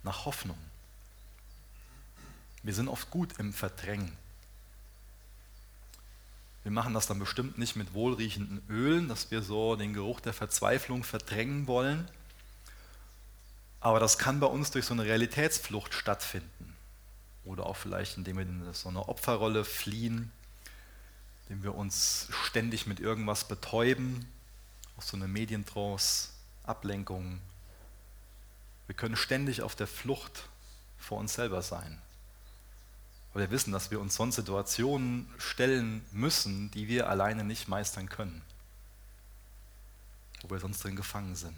[0.02, 0.58] nach Hoffnung?
[2.62, 4.12] Wir sind oft gut im Verdrängen.
[6.62, 10.34] Wir machen das dann bestimmt nicht mit wohlriechenden Ölen, dass wir so den Geruch der
[10.34, 12.06] Verzweiflung verdrängen wollen.
[13.80, 16.76] Aber das kann bei uns durch so eine Realitätsflucht stattfinden.
[17.44, 20.30] Oder auch vielleicht, indem wir in so eine Opferrolle fliehen,
[21.48, 24.28] indem wir uns ständig mit irgendwas betäuben,
[24.96, 26.28] auch so eine Medientrance,
[26.62, 27.40] Ablenkung.
[28.86, 30.48] Wir können ständig auf der Flucht
[30.98, 32.00] vor uns selber sein.
[33.32, 38.08] Weil wir wissen, dass wir uns sonst Situationen stellen müssen, die wir alleine nicht meistern
[38.08, 38.42] können.
[40.42, 41.56] Wo wir sonst drin gefangen sind.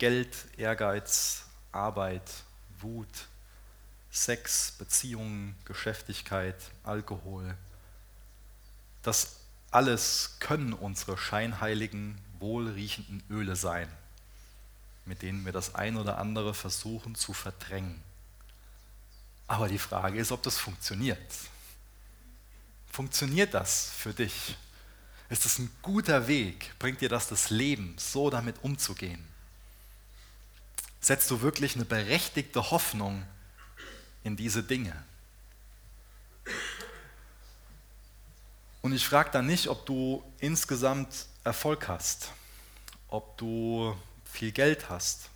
[0.00, 2.22] Geld, Ehrgeiz, Arbeit,
[2.80, 3.06] Wut,
[4.10, 7.54] Sex, Beziehungen, Geschäftigkeit, Alkohol.
[9.02, 9.36] Das
[9.70, 13.88] alles können unsere scheinheiligen, wohlriechenden Öle sein,
[15.04, 18.02] mit denen wir das ein oder andere versuchen zu verdrängen.
[19.48, 21.20] Aber die Frage ist, ob das funktioniert.
[22.90, 24.56] Funktioniert das für dich?
[25.28, 26.72] Ist das ein guter Weg?
[26.78, 29.28] Bringt dir das das Leben, so damit umzugehen?
[31.00, 33.24] Setzt du wirklich eine berechtigte Hoffnung
[34.22, 34.94] in diese Dinge?
[38.82, 42.32] Und ich frage dann nicht, ob du insgesamt Erfolg hast,
[43.08, 45.30] ob du viel Geld hast,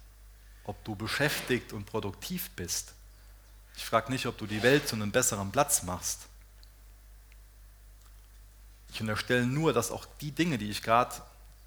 [0.64, 2.92] ob du beschäftigt und produktiv bist.
[3.77, 6.27] Ich frage nicht, ob du die Welt zu einem besseren Platz machst.
[8.92, 11.14] Ich unterstelle nur, dass auch die Dinge, die ich gerade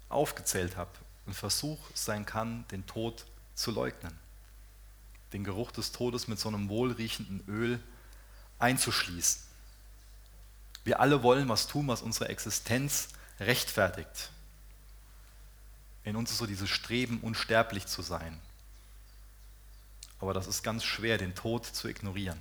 [0.08, 0.90] aufgezählt habe,
[1.26, 3.26] ein Versuch sein kann, den Tod zu
[3.66, 4.16] leugnen.
[5.32, 7.80] Den Geruch des Todes mit so einem wohlriechenden Öl
[8.58, 9.42] einzuschließen.
[10.84, 13.08] Wir alle wollen was tun, was unsere Existenz
[13.40, 14.30] rechtfertigt.
[16.04, 18.40] In uns ist so dieses Streben, unsterblich zu sein.
[20.20, 22.40] Aber das ist ganz schwer, den Tod zu ignorieren.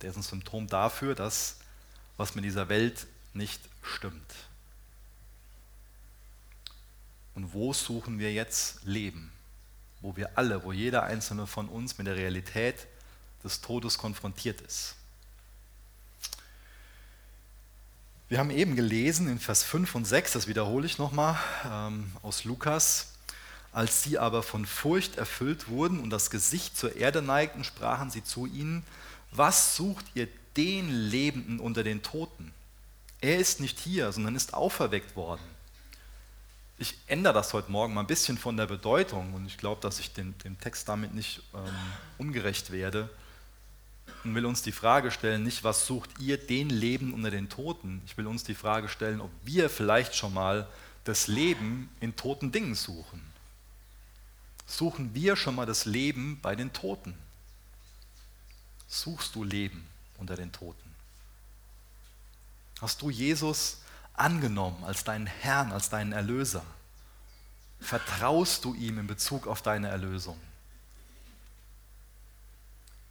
[0.00, 1.56] Der ist ein Symptom dafür, dass
[2.16, 4.34] was mit dieser Welt nicht stimmt.
[7.34, 9.32] Und wo suchen wir jetzt Leben?
[10.00, 12.86] Wo wir alle, wo jeder einzelne von uns mit der Realität
[13.44, 14.94] des Todes konfrontiert ist.
[18.28, 22.44] Wir haben eben gelesen in Vers 5 und 6, das wiederhole ich nochmal ähm, aus
[22.44, 23.14] Lukas,
[23.72, 28.22] als sie aber von Furcht erfüllt wurden und das Gesicht zur Erde neigten, sprachen sie
[28.22, 28.84] zu ihnen,
[29.32, 32.52] was sucht ihr den Lebenden unter den Toten?
[33.20, 35.42] Er ist nicht hier, sondern ist auferweckt worden.
[36.80, 40.00] Ich ändere das heute Morgen mal ein bisschen von der Bedeutung und ich glaube, dass
[40.00, 41.62] ich dem, dem Text damit nicht ähm,
[42.18, 43.08] ungerecht werde
[44.24, 48.02] und will uns die Frage stellen, nicht was sucht ihr den Leben unter den Toten?
[48.06, 50.66] Ich will uns die Frage stellen, ob wir vielleicht schon mal
[51.04, 53.30] das Leben in toten Dingen suchen
[54.70, 57.14] suchen wir schon mal das Leben bei den Toten.
[58.88, 59.86] Suchst du Leben
[60.18, 60.94] unter den Toten?
[62.80, 63.78] Hast du Jesus
[64.20, 66.62] angenommen als deinen Herrn, als deinen Erlöser?
[67.80, 70.38] Vertraust du ihm in Bezug auf deine Erlösung?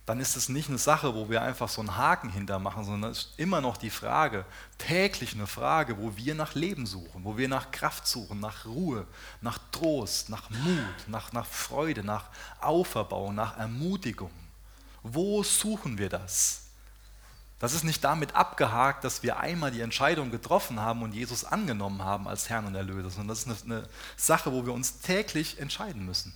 [0.09, 3.19] dann ist es nicht eine Sache, wo wir einfach so einen Haken hintermachen, sondern es
[3.19, 4.43] ist immer noch die Frage,
[4.79, 9.05] täglich eine Frage, wo wir nach Leben suchen, wo wir nach Kraft suchen, nach Ruhe,
[9.39, 12.25] nach Trost, nach Mut, nach, nach Freude, nach
[12.59, 14.31] Auferbauung, nach Ermutigung.
[15.03, 16.68] Wo suchen wir das?
[17.59, 22.01] Das ist nicht damit abgehakt, dass wir einmal die Entscheidung getroffen haben und Jesus angenommen
[22.03, 26.05] haben als Herrn und Erlöser, sondern das ist eine, Sache, wo wir uns täglich entscheiden
[26.05, 26.33] müssen.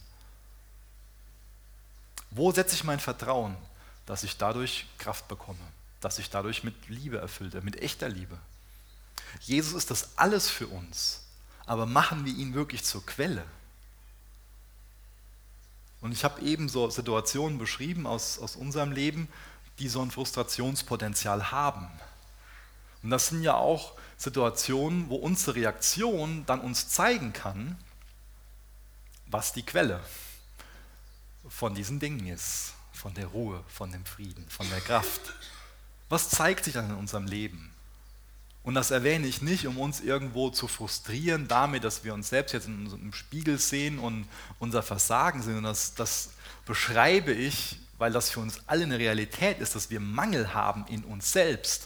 [2.29, 3.55] Wo setze ich mein Vertrauen,
[4.05, 5.59] dass ich dadurch Kraft bekomme,
[6.01, 8.37] dass ich dadurch mit Liebe erfüllt werde, mit echter Liebe?
[9.39, 11.21] Jesus ist das alles für uns,
[11.65, 13.45] aber machen wir ihn wirklich zur Quelle?
[16.01, 19.29] Und ich habe eben so Situationen beschrieben aus, aus unserem Leben,
[19.79, 21.87] die so ein Frustrationspotenzial haben.
[23.01, 27.77] Und das sind ja auch Situationen, wo unsere Reaktion dann uns zeigen kann,
[29.27, 29.99] was die Quelle
[31.49, 35.33] von diesen Dingen ist, von der Ruhe, von dem Frieden, von der Kraft.
[36.09, 37.73] Was zeigt sich dann in unserem Leben?
[38.63, 42.53] Und das erwähne ich nicht, um uns irgendwo zu frustrieren damit, dass wir uns selbst
[42.53, 44.25] jetzt in unserem Spiegel sehen und
[44.57, 45.57] unser Versagen sind.
[45.57, 46.29] Und das, das
[46.65, 51.05] beschreibe ich, weil das für uns alle eine Realität ist, dass wir Mangel haben in
[51.05, 51.85] uns selbst.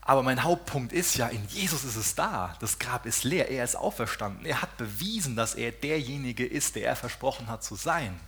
[0.00, 2.56] Aber mein Hauptpunkt ist ja, in Jesus ist es da.
[2.58, 3.48] Das Grab ist leer.
[3.48, 4.44] Er ist auferstanden.
[4.44, 8.18] Er hat bewiesen, dass er derjenige ist, der er versprochen hat zu sein.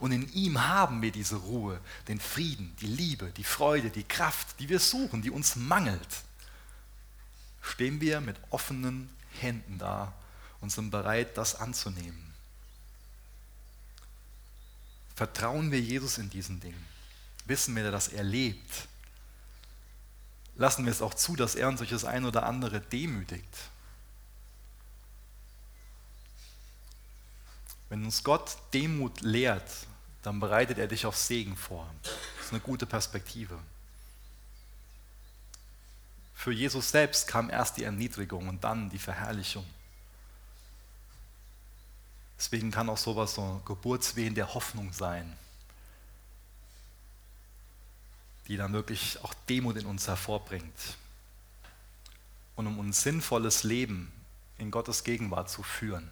[0.00, 4.58] Und in ihm haben wir diese Ruhe, den Frieden, die Liebe, die Freude, die Kraft,
[4.58, 6.00] die wir suchen, die uns mangelt.
[7.62, 10.12] Stehen wir mit offenen Händen da
[10.60, 12.23] und sind bereit, das anzunehmen.
[15.14, 16.84] Vertrauen wir Jesus in diesen Dingen?
[17.46, 18.88] Wissen wir, dass er lebt?
[20.56, 23.70] lassen wir es auch zu, dass er uns durch das ein oder andere demütigt.
[27.88, 29.70] Wenn uns Gott Demut lehrt,
[30.22, 31.88] dann bereitet er dich auf Segen vor.
[32.02, 33.58] Das ist eine gute Perspektive.
[36.34, 39.66] Für Jesus selbst kam erst die Erniedrigung und dann die Verherrlichung.
[42.38, 45.36] Deswegen kann auch sowas so Geburtswehen der Hoffnung sein
[48.48, 50.96] die dann wirklich auch Demut in uns hervorbringt.
[52.56, 54.12] Und um ein sinnvolles Leben
[54.58, 56.08] in Gottes Gegenwart zu führen,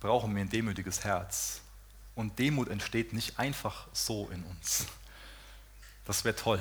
[0.00, 1.60] brauchen wir ein demütiges Herz.
[2.14, 4.86] Und Demut entsteht nicht einfach so in uns.
[6.04, 6.60] Das wäre toll.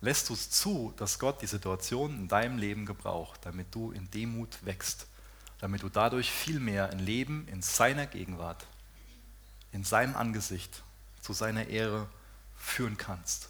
[0.00, 4.10] Lässt du es zu, dass Gott die Situation in deinem Leben gebraucht, damit du in
[4.10, 5.06] Demut wächst,
[5.58, 8.66] damit du dadurch viel mehr ein Leben in seiner Gegenwart,
[9.72, 10.82] in seinem Angesicht
[11.22, 12.08] zu seiner Ehre
[12.56, 13.48] führen kannst?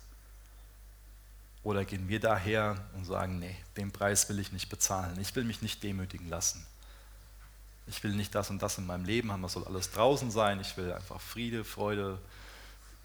[1.67, 5.43] Oder gehen wir daher und sagen, nee, den Preis will ich nicht bezahlen, ich will
[5.43, 6.65] mich nicht demütigen lassen.
[7.89, 10.61] Ich will nicht das und das in meinem Leben haben, das soll alles draußen sein,
[10.61, 12.21] ich will einfach Friede, Freude,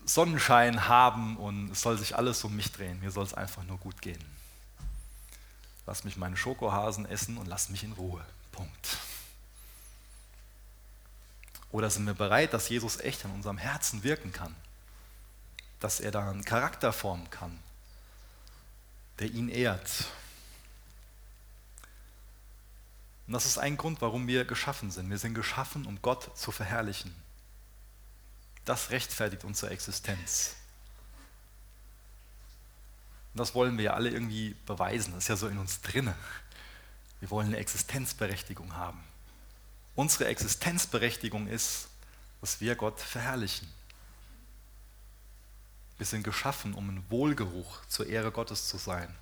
[0.06, 3.78] Sonnenschein haben und es soll sich alles um mich drehen, mir soll es einfach nur
[3.78, 4.24] gut gehen.
[5.86, 8.24] Lass mich meine Schokohasen essen und lass mich in Ruhe.
[8.52, 8.98] Punkt.
[11.72, 14.56] Oder sind wir bereit, dass Jesus echt in unserem Herzen wirken kann?
[15.80, 17.58] Dass er da einen Charakter formen kann,
[19.20, 20.06] der ihn ehrt.
[23.28, 25.10] Und das ist ein Grund, warum wir geschaffen sind.
[25.10, 27.16] Wir sind geschaffen, um Gott zu verherrlichen.
[28.66, 30.56] Das rechtfertigt unsere Existenz.
[33.34, 35.14] Und das wollen wir ja alle irgendwie beweisen.
[35.14, 36.16] Das ist ja so in uns drinne.
[37.20, 39.02] Wir wollen eine Existenzberechtigung haben.
[39.96, 41.88] Unsere Existenzberechtigung ist,
[42.42, 43.68] dass wir Gott verherrlichen.
[45.98, 49.14] Wir sind geschaffen, um ein Wohlgeruch zur Ehre Gottes zu sein.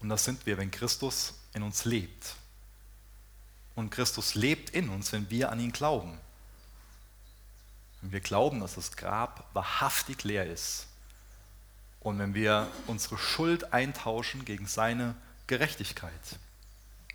[0.00, 2.34] Und das sind wir, wenn Christus in uns lebt.
[3.76, 6.18] Und Christus lebt in uns, wenn wir an ihn glauben.
[8.04, 10.88] Wenn wir glauben, dass das Grab wahrhaftig leer ist.
[12.00, 15.14] Und wenn wir unsere Schuld eintauschen gegen seine
[15.46, 16.12] Gerechtigkeit.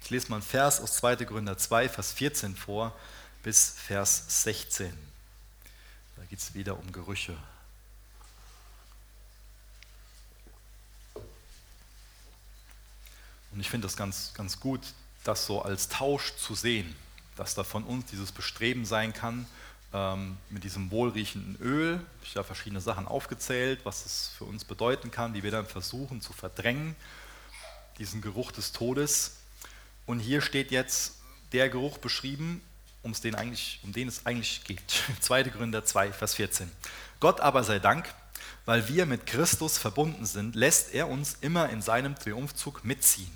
[0.02, 1.18] Ich lese mal einen Vers aus 2.
[1.18, 2.98] Gründer 2, Vers 14 vor
[3.44, 4.92] bis Vers 16.
[6.16, 7.38] Da geht es wieder um Gerüche.
[13.52, 14.82] Und ich finde das ganz, ganz gut,
[15.24, 16.96] das so als Tausch zu sehen,
[17.36, 19.46] dass da von uns dieses Bestreben sein kann,
[19.94, 25.12] ähm, mit diesem wohlriechenden Öl, ich habe verschiedene Sachen aufgezählt, was es für uns bedeuten
[25.12, 26.96] kann, wie wir dann versuchen zu verdrängen,
[27.98, 29.38] diesen Geruch des Todes
[30.06, 31.16] und hier steht jetzt
[31.52, 32.62] der Geruch beschrieben,
[33.04, 35.04] um's den eigentlich, um den es eigentlich geht.
[35.22, 35.44] 2.
[35.44, 36.72] Gründer 2, Vers 14.
[37.20, 38.14] Gott aber sei Dank,
[38.66, 43.32] weil wir mit Christus verbunden sind, lässt er uns immer in seinem Triumphzug mitziehen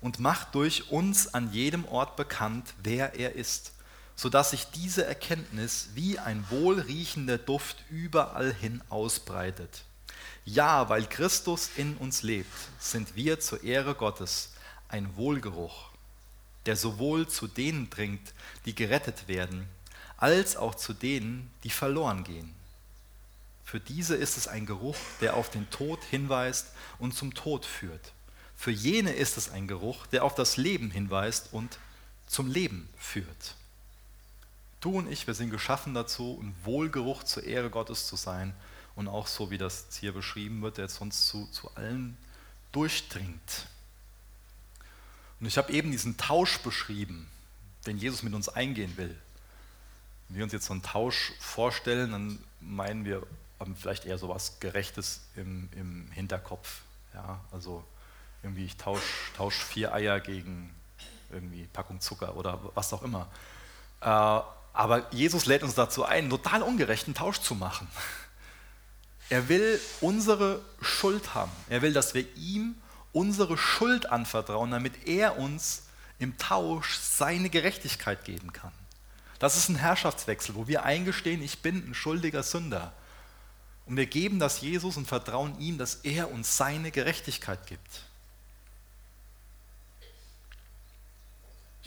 [0.00, 3.72] und macht durch uns an jedem Ort bekannt, wer er ist,
[4.16, 9.84] sodass sich diese Erkenntnis wie ein wohlriechender Duft überall hin ausbreitet.
[10.44, 14.52] Ja, weil Christus in uns lebt, sind wir zur Ehre Gottes
[14.88, 15.94] ein Wohlgeruch
[16.66, 18.32] der sowohl zu denen dringt,
[18.64, 19.68] die gerettet werden,
[20.16, 22.54] als auch zu denen, die verloren gehen.
[23.64, 28.12] Für diese ist es ein Geruch, der auf den Tod hinweist und zum Tod führt.
[28.56, 31.78] Für jene ist es ein Geruch, der auf das Leben hinweist und
[32.26, 33.56] zum Leben führt.
[34.84, 38.54] Du und ich, wir sind geschaffen dazu, ein Wohlgeruch zur Ehre Gottes zu sein
[38.94, 42.18] und auch so, wie das hier beschrieben wird, der sonst zu, zu allen
[42.70, 43.66] durchdringt.
[45.40, 47.26] Und ich habe eben diesen Tausch beschrieben,
[47.86, 49.18] den Jesus mit uns eingehen will.
[50.28, 53.26] Wenn wir uns jetzt so einen Tausch vorstellen, dann meinen wir
[53.76, 56.82] vielleicht eher so was Gerechtes im, im Hinterkopf.
[57.14, 57.82] Ja, also
[58.42, 59.02] irgendwie ich tausche
[59.34, 60.74] tausch vier Eier gegen
[61.30, 63.30] irgendwie Packung Zucker oder was auch immer.
[64.74, 67.88] Aber Jesus lädt uns dazu ein, einen total ungerechten Tausch zu machen.
[69.30, 71.52] Er will unsere Schuld haben.
[71.68, 72.74] Er will, dass wir ihm
[73.12, 75.84] unsere Schuld anvertrauen, damit er uns
[76.18, 78.72] im Tausch seine Gerechtigkeit geben kann.
[79.38, 82.92] Das ist ein Herrschaftswechsel, wo wir eingestehen, ich bin ein schuldiger Sünder.
[83.86, 88.02] Und wir geben das Jesus und vertrauen ihm, dass er uns seine Gerechtigkeit gibt.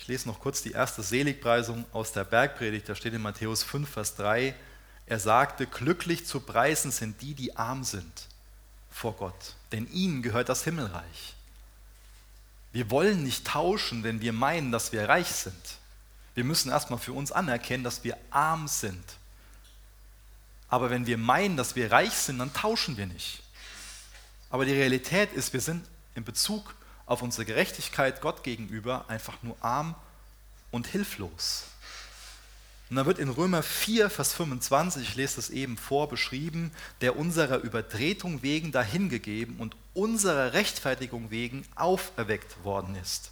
[0.08, 3.90] Ich lese noch kurz die erste Seligpreisung aus der Bergpredigt, da steht in Matthäus 5,
[3.90, 4.56] Vers 3,
[5.06, 8.30] er sagte, glücklich zu preisen sind die, die arm sind
[8.90, 11.36] vor Gott, denn ihnen gehört das Himmelreich.
[12.72, 15.78] Wir wollen nicht tauschen, wenn wir meinen, dass wir reich sind.
[16.36, 19.04] Wir müssen erstmal für uns anerkennen, dass wir arm sind.
[20.70, 23.44] Aber wenn wir meinen, dass wir reich sind, dann tauschen wir nicht.
[24.52, 25.86] Aber die Realität ist, wir sind
[26.16, 26.78] in Bezug
[27.08, 29.96] auf unsere Gerechtigkeit Gott gegenüber einfach nur arm
[30.72, 31.64] und hilflos.
[32.90, 37.18] Und da wird in Römer 4, Vers 25, ich lese das eben vor, beschrieben, der
[37.18, 43.32] unserer Übertretung wegen dahingegeben und unserer Rechtfertigung wegen auferweckt worden ist.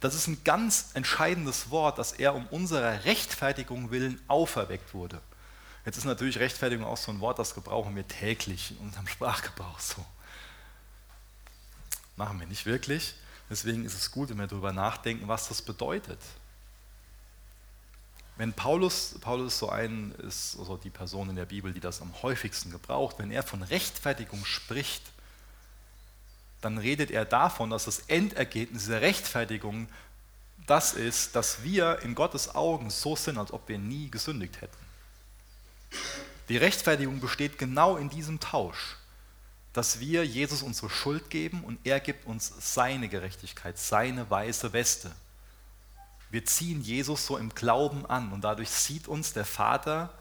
[0.00, 5.20] Das ist ein ganz entscheidendes Wort, dass er um unserer Rechtfertigung willen auferweckt wurde.
[5.84, 9.80] Jetzt ist natürlich Rechtfertigung auch so ein Wort, das gebrauchen wir täglich in unserem Sprachgebrauch
[9.80, 10.04] so.
[12.16, 13.14] Machen wir nicht wirklich.
[13.50, 16.18] Deswegen ist es gut, wenn wir darüber nachdenken, was das bedeutet.
[18.36, 22.12] Wenn Paulus, Paulus so ein ist, also die Person in der Bibel, die das am
[22.22, 25.02] häufigsten gebraucht, wenn er von Rechtfertigung spricht,
[26.60, 29.88] dann redet er davon, dass das Endergebnis dieser Rechtfertigung
[30.66, 34.76] das ist, dass wir in Gottes Augen so sind, als ob wir nie gesündigt hätten.
[36.48, 38.96] Die Rechtfertigung besteht genau in diesem Tausch
[39.74, 45.10] dass wir Jesus unsere Schuld geben und er gibt uns seine Gerechtigkeit, seine weiße Weste.
[46.30, 50.16] Wir ziehen Jesus so im Glauben an und dadurch sieht uns der Vater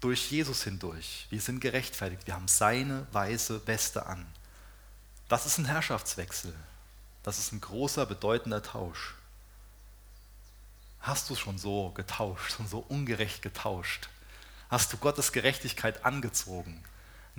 [0.00, 1.26] durch Jesus hindurch.
[1.30, 4.26] Wir sind gerechtfertigt, wir haben seine weiße Weste an.
[5.28, 6.54] Das ist ein Herrschaftswechsel.
[7.22, 9.14] Das ist ein großer, bedeutender Tausch.
[11.00, 14.10] Hast du schon so getauscht, schon so ungerecht getauscht?
[14.68, 16.82] Hast du Gottes Gerechtigkeit angezogen?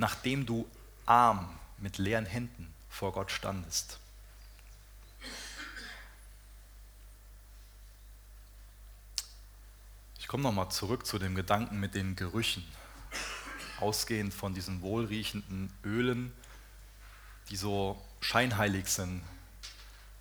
[0.02, 0.68] Nachdem du
[1.06, 1.47] arm
[1.78, 3.99] mit leeren Händen vor Gott standest.
[10.18, 12.66] Ich komme nochmal zurück zu dem Gedanken mit den Gerüchen.
[13.80, 16.34] Ausgehend von diesen wohlriechenden Ölen,
[17.49, 19.22] die so scheinheilig sind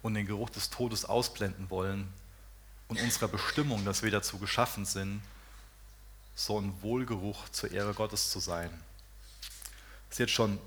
[0.03, 2.13] und den Geruch des Todes ausblenden wollen
[2.89, 5.23] und unserer Bestimmung, dass wir dazu geschaffen sind,
[6.35, 8.71] so ein Wohlgeruch zur Ehre Gottes zu sein.
[10.11, 10.59] Ist jetzt schon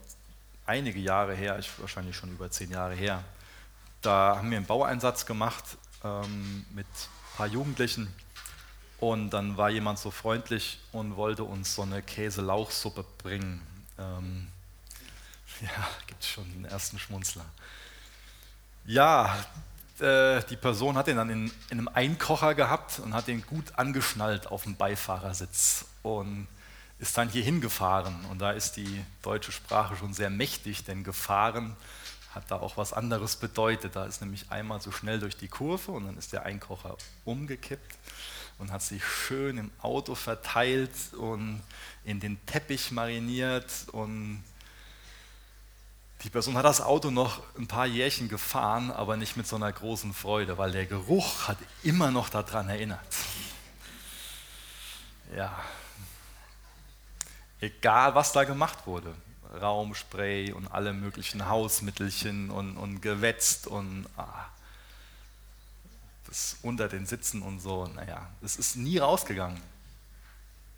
[0.66, 3.24] einige Jahre her, ich, wahrscheinlich schon über zehn Jahre her.
[4.02, 5.64] Da haben wir einen Baueinsatz gemacht
[6.04, 8.14] ähm, mit ein paar Jugendlichen
[9.00, 13.62] und dann war jemand so freundlich und wollte uns so eine Käse-Lauchsuppe bringen.
[14.00, 14.48] Ähm,
[15.62, 17.46] ja, gibt schon den ersten Schmunzler.
[18.86, 19.38] Ja,
[20.00, 23.78] äh, die Person hat den dann in, in, einem Einkocher gehabt und hat den gut
[23.78, 25.86] angeschnallt auf dem Beifahrersitz.
[26.02, 26.48] Und
[27.00, 28.26] ist dann hier hingefahren.
[28.32, 31.76] Und da ist die deutsche Sprache schon sehr mächtig, denn gefahren
[32.34, 33.96] hat da auch was anderes bedeutet.
[33.96, 37.96] Da ist nämlich einmal so schnell durch die Kurve und dann ist der Einkocher umgekippt
[38.58, 41.62] und hat sich schön im Auto verteilt und
[42.04, 44.44] in den Teppich mariniert und
[46.24, 49.72] die Person hat das Auto noch ein paar Jährchen gefahren, aber nicht mit so einer
[49.72, 53.00] großen Freude, weil der Geruch hat immer noch daran erinnert.
[55.36, 55.62] Ja,
[57.64, 59.14] egal was da gemacht wurde.
[59.62, 64.46] Raumspray und alle möglichen Hausmittelchen und, und gewetzt und ah,
[66.28, 67.86] das unter den Sitzen und so.
[67.88, 69.62] Naja, es ist nie rausgegangen,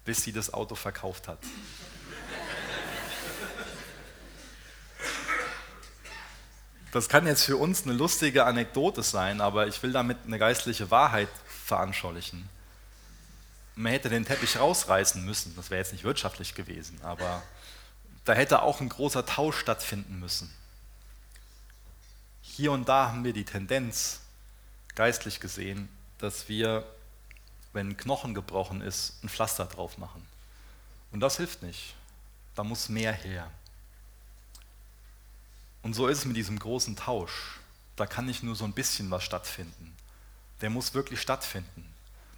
[0.04, 1.40] bis sie das Auto verkauft hat.
[6.92, 10.92] Das kann jetzt für uns eine lustige Anekdote sein, aber ich will damit eine geistliche
[10.92, 11.30] Wahrheit
[11.66, 12.48] veranschaulichen
[13.76, 15.56] man hätte den Teppich rausreißen müssen.
[15.56, 17.44] Das wäre jetzt nicht wirtschaftlich gewesen, aber
[18.24, 20.52] da hätte auch ein großer Tausch stattfinden müssen.
[22.42, 24.22] Hier und da haben wir die Tendenz,
[24.96, 26.86] geistlich gesehen, dass wir,
[27.74, 30.26] wenn ein Knochen gebrochen ist, ein Pflaster drauf machen.
[31.12, 31.96] Und das hilft nicht.
[32.56, 33.52] Da muss mehr her.
[35.82, 37.60] Und so ist es mit diesem großen Tausch.
[37.98, 39.96] Da kann nicht nur so ein bisschen was stattfinden.
[40.62, 41.85] Der muss wirklich stattfinden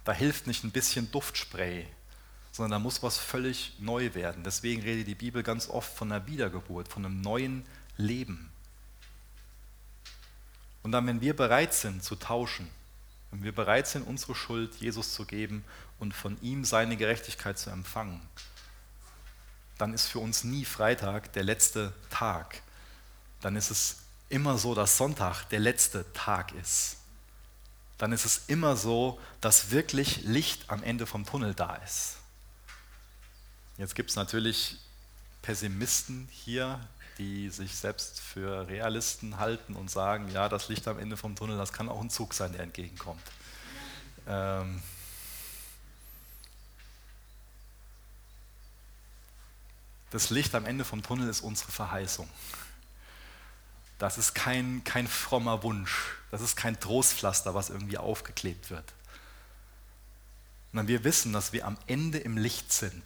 [0.08, 1.86] Da hilft nicht ein bisschen Duftspray,
[2.50, 4.42] sondern da muss was völlig neu werden.
[4.42, 7.66] Deswegen redet die Bibel ganz oft von einer Wiedergeburt, von einem neuen
[7.98, 8.50] Leben.
[10.82, 12.70] Und dann, wenn wir bereit sind zu tauschen,
[13.30, 15.62] wenn wir bereit sind, unsere Schuld Jesus zu geben
[15.98, 18.22] und von ihm seine Gerechtigkeit zu empfangen,
[19.76, 22.62] dann ist für uns nie Freitag der letzte Tag.
[23.42, 23.98] Dann ist es
[24.30, 26.97] immer so, dass Sonntag der letzte Tag ist.
[27.98, 32.16] Dann ist es immer so, dass wirklich Licht am Ende vom Tunnel da ist.
[33.76, 34.78] Jetzt gibt es natürlich
[35.42, 36.80] Pessimisten hier,
[37.18, 41.58] die sich selbst für Realisten halten und sagen, ja, das Licht am Ende vom Tunnel,
[41.58, 43.22] das kann auch ein Zug sein, der entgegenkommt.
[44.28, 44.80] Ähm,
[50.10, 52.28] das Licht am Ende vom Tunnel ist unsere Verheißung.
[53.98, 56.14] Das ist kein, kein frommer Wunsch.
[56.30, 58.92] Das ist kein Trostpflaster, was irgendwie aufgeklebt wird.
[60.70, 63.02] Sondern wir wissen, dass wir am Ende im Licht sind.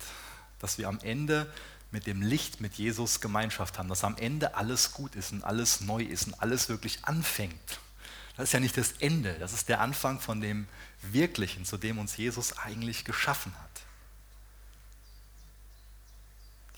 [0.59, 1.51] Dass wir am Ende
[1.91, 3.89] mit dem Licht, mit Jesus Gemeinschaft haben.
[3.89, 7.81] Dass am Ende alles gut ist und alles neu ist und alles wirklich anfängt.
[8.37, 10.67] Das ist ja nicht das Ende, das ist der Anfang von dem
[11.03, 13.82] Wirklichen, zu dem uns Jesus eigentlich geschaffen hat.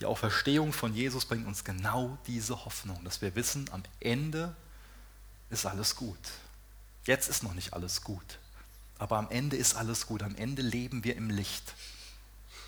[0.04, 4.54] Die Auferstehung von Jesus bringt uns genau diese Hoffnung, dass wir wissen, am Ende
[5.48, 6.18] ist alles gut.
[7.06, 8.38] Jetzt ist noch nicht alles gut,
[8.98, 10.22] aber am Ende ist alles gut.
[10.22, 11.72] Am Ende leben wir im Licht.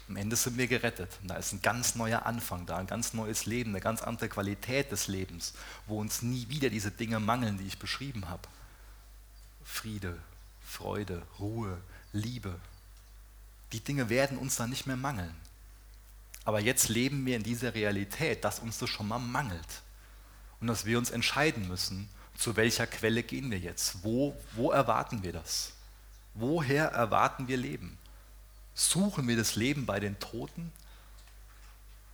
[0.08, 1.10] Am Ende sind wir gerettet.
[1.20, 4.30] Und da ist ein ganz neuer Anfang da, ein ganz neues Leben, eine ganz andere
[4.30, 5.52] Qualität des Lebens,
[5.86, 8.48] wo uns nie wieder diese Dinge mangeln, die ich beschrieben habe.
[9.62, 10.18] Friede,
[10.64, 11.76] Freude, Ruhe,
[12.14, 12.58] Liebe.
[13.72, 15.36] Die Dinge werden uns dann nicht mehr mangeln.
[16.46, 19.82] Aber jetzt leben wir in dieser Realität, dass uns das schon mal mangelt.
[20.60, 24.04] Und dass wir uns entscheiden müssen, zu welcher Quelle gehen wir jetzt?
[24.04, 25.72] Wo, wo erwarten wir das?
[26.34, 27.98] Woher erwarten wir Leben?
[28.74, 30.72] Suchen wir das Leben bei den Toten?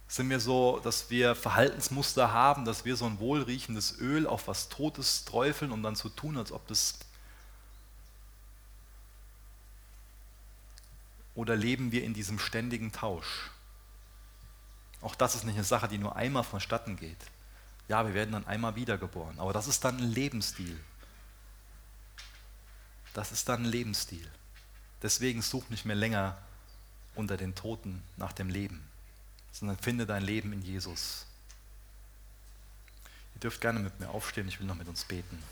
[0.09, 4.71] Sind wir so, dass wir Verhaltensmuster haben, dass wir so ein wohlriechendes Öl auf was
[4.71, 6.99] Totes träufeln, um dann zu tun, als ob das...
[11.35, 13.51] Oder leben wir in diesem ständigen Tausch?
[15.03, 17.19] Auch das ist nicht eine Sache, die nur einmal vonstatten geht.
[17.89, 20.79] Ja, wir werden dann einmal wiedergeboren, aber das ist dann ein Lebensstil.
[23.13, 24.27] Das ist dann ein Lebensstil.
[25.03, 26.39] Deswegen such nicht mehr länger
[27.15, 28.83] unter den Toten nach dem Leben,
[29.51, 31.27] sondern finde dein Leben in Jesus.
[33.35, 35.43] Ihr dürft gerne mit mir aufstehen, ich will noch mit uns beten.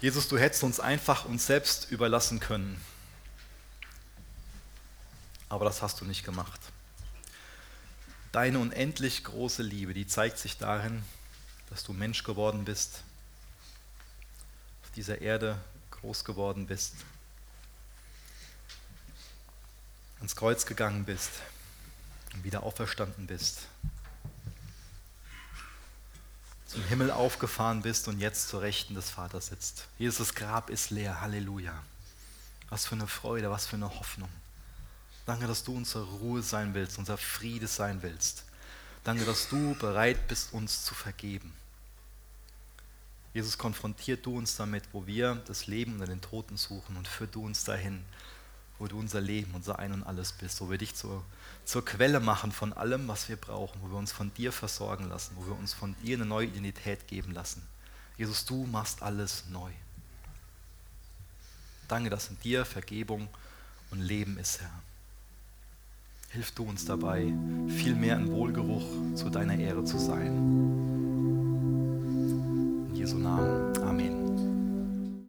[0.00, 2.80] Jesus, du hättest uns einfach uns selbst überlassen können.
[5.48, 6.60] Aber das hast du nicht gemacht.
[8.30, 11.02] Deine unendlich große Liebe, die zeigt sich darin,
[11.68, 13.02] dass du Mensch geworden bist,
[14.84, 15.58] auf dieser Erde
[15.90, 16.94] groß geworden bist,
[20.18, 21.30] ans Kreuz gegangen bist
[22.34, 23.62] und wieder auferstanden bist
[26.68, 29.88] zum Himmel aufgefahren bist und jetzt zur Rechten des Vaters sitzt.
[29.98, 31.22] Jesus Grab ist leer.
[31.22, 31.72] Halleluja.
[32.68, 34.28] Was für eine Freude, was für eine Hoffnung.
[35.24, 38.44] Danke, dass du unsere Ruhe sein willst, unser Friede sein willst.
[39.02, 41.54] Danke, dass du bereit bist, uns zu vergeben.
[43.32, 47.26] Jesus, konfrontiert du uns damit, wo wir das Leben unter den Toten suchen und führ
[47.26, 48.04] du uns dahin,
[48.78, 51.24] wo du unser Leben, unser Ein und alles bist, wo wir dich zur,
[51.68, 55.36] zur Quelle machen von allem, was wir brauchen, wo wir uns von dir versorgen lassen,
[55.36, 57.62] wo wir uns von dir eine neue Identität geben lassen.
[58.16, 59.70] Jesus, du machst alles neu.
[61.86, 63.28] Danke, dass in dir Vergebung
[63.90, 64.70] und Leben ist, Herr.
[66.30, 67.34] Hilf du uns dabei,
[67.68, 70.28] viel mehr im Wohlgeruch zu deiner Ehre zu sein.
[72.88, 73.76] In Jesu Namen.
[73.76, 73.87] Amen.